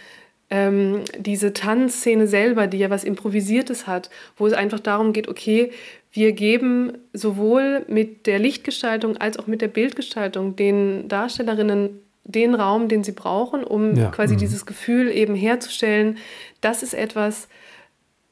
ähm, 0.48 1.02
diese 1.18 1.52
Tanzszene 1.52 2.26
selber, 2.26 2.66
die 2.66 2.78
ja 2.78 2.90
was 2.90 3.04
Improvisiertes 3.04 3.86
hat, 3.86 4.10
wo 4.36 4.46
es 4.46 4.52
einfach 4.52 4.80
darum 4.80 5.12
geht, 5.12 5.28
okay, 5.28 5.72
wir 6.12 6.32
geben 6.32 6.92
sowohl 7.12 7.84
mit 7.88 8.26
der 8.26 8.38
Lichtgestaltung 8.38 9.16
als 9.16 9.38
auch 9.38 9.46
mit 9.46 9.60
der 9.60 9.68
Bildgestaltung 9.68 10.56
den 10.56 11.08
Darstellerinnen 11.08 12.00
den 12.24 12.54
Raum, 12.54 12.88
den 12.88 13.04
sie 13.04 13.12
brauchen, 13.12 13.62
um 13.62 13.94
ja. 13.94 14.10
quasi 14.10 14.34
mhm. 14.34 14.38
dieses 14.38 14.66
Gefühl 14.66 15.10
eben 15.10 15.34
herzustellen. 15.34 16.18
Das 16.60 16.82
ist 16.82 16.94
etwas, 16.94 17.48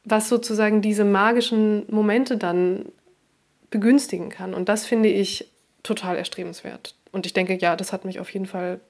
was 0.05 0.29
sozusagen 0.29 0.83
diese 0.83 1.05
magischen 1.05 1.85
Momente 1.88 2.37
dann 2.37 2.87
begünstigen 3.70 4.31
kann. 4.31 4.55
Und 4.55 4.68
das 4.68 4.87
finde 4.87 5.09
ich 5.09 5.50
total 5.83 6.16
erstrebenswert. 6.16 6.94
Und 7.12 7.27
ich 7.27 7.33
denke, 7.33 7.57
ja, 7.57 7.77
das 7.77 7.92
hat 7.92 8.05
mich 8.05 8.18
auf 8.18 8.31
jeden 8.31 8.46
Fall 8.46 8.81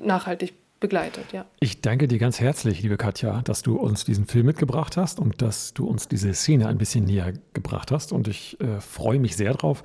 nachhaltig 0.00 0.54
begleitet, 0.80 1.32
ja. 1.32 1.44
Ich 1.60 1.80
danke 1.80 2.08
dir 2.08 2.18
ganz 2.18 2.40
herzlich, 2.40 2.82
liebe 2.82 2.96
Katja, 2.96 3.42
dass 3.42 3.62
du 3.62 3.76
uns 3.76 4.04
diesen 4.04 4.26
Film 4.26 4.46
mitgebracht 4.46 4.96
hast 4.96 5.18
und 5.18 5.42
dass 5.42 5.74
du 5.74 5.86
uns 5.86 6.08
diese 6.08 6.32
Szene 6.34 6.68
ein 6.68 6.78
bisschen 6.78 7.04
näher 7.04 7.32
gebracht 7.52 7.90
hast. 7.90 8.12
Und 8.12 8.28
ich 8.28 8.60
äh, 8.60 8.80
freue 8.80 9.18
mich 9.18 9.36
sehr 9.36 9.54
drauf, 9.54 9.82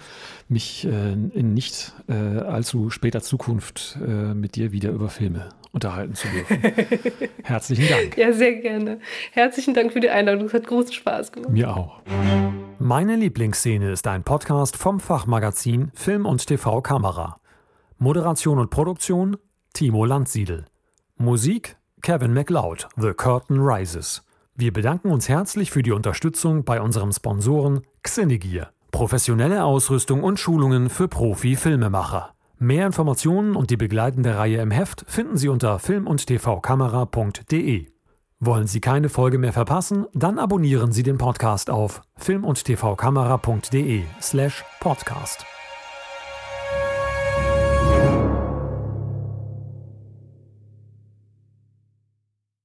mich 0.47 0.85
äh, 0.85 1.13
in 1.13 1.53
nicht 1.53 1.93
äh, 2.07 2.13
allzu 2.13 2.89
später 2.89 3.21
Zukunft 3.21 3.97
äh, 4.01 4.33
mit 4.33 4.55
dir 4.55 4.71
wieder 4.71 4.91
über 4.91 5.09
Filme 5.09 5.49
unterhalten 5.71 6.13
zu 6.13 6.27
dürfen. 6.27 6.61
Herzlichen 7.43 7.87
Dank. 7.89 8.17
Ja, 8.17 8.31
sehr 8.31 8.55
gerne. 8.55 8.99
Herzlichen 9.31 9.73
Dank 9.73 9.91
für 9.91 9.99
die 9.99 10.09
Einladung. 10.09 10.45
Es 10.45 10.53
hat 10.53 10.67
großen 10.67 10.93
Spaß 10.93 11.31
gemacht. 11.31 11.51
Mir 11.51 11.75
auch. 11.75 12.01
Meine 12.79 13.15
Lieblingsszene 13.15 13.91
ist 13.91 14.07
ein 14.07 14.23
Podcast 14.23 14.77
vom 14.77 14.99
Fachmagazin 14.99 15.91
Film 15.95 16.25
und 16.25 16.45
TV 16.45 16.81
Kamera. 16.81 17.37
Moderation 17.97 18.59
und 18.59 18.69
Produktion 18.69 19.37
Timo 19.73 20.05
Landsiedel. 20.05 20.65
Musik 21.17 21.77
Kevin 22.01 22.33
MacLeod, 22.33 22.87
The 22.97 23.13
Curtain 23.13 23.59
Rises. 23.59 24.23
Wir 24.55 24.73
bedanken 24.73 25.11
uns 25.11 25.29
herzlich 25.29 25.71
für 25.71 25.83
die 25.83 25.91
Unterstützung 25.91 26.63
bei 26.63 26.81
unserem 26.81 27.11
Sponsoren 27.11 27.81
Xenegear. 28.01 28.71
Professionelle 28.91 29.63
Ausrüstung 29.63 30.23
und 30.23 30.39
Schulungen 30.39 30.89
für 30.89 31.07
Profi-Filmemacher. 31.07 32.33
Mehr 32.59 32.85
Informationen 32.85 33.55
und 33.55 33.69
die 33.69 33.77
begleitende 33.77 34.37
Reihe 34.37 34.61
im 34.61 34.71
Heft 34.71 35.05
finden 35.07 35.37
Sie 35.37 35.49
unter 35.49 35.79
film- 35.79 36.07
und 36.07 36.25
tvkamera.de. 36.27 37.87
Wollen 38.39 38.67
Sie 38.67 38.81
keine 38.81 39.09
Folge 39.09 39.37
mehr 39.37 39.53
verpassen? 39.53 40.05
Dann 40.13 40.37
abonnieren 40.39 40.91
Sie 40.91 41.03
den 41.03 41.17
Podcast 41.17 41.69
auf 41.69 42.01
film- 42.17 42.43
und 42.43 42.63
tvkamera.de 42.65 44.03
slash 44.21 44.65
podcast. 44.79 45.45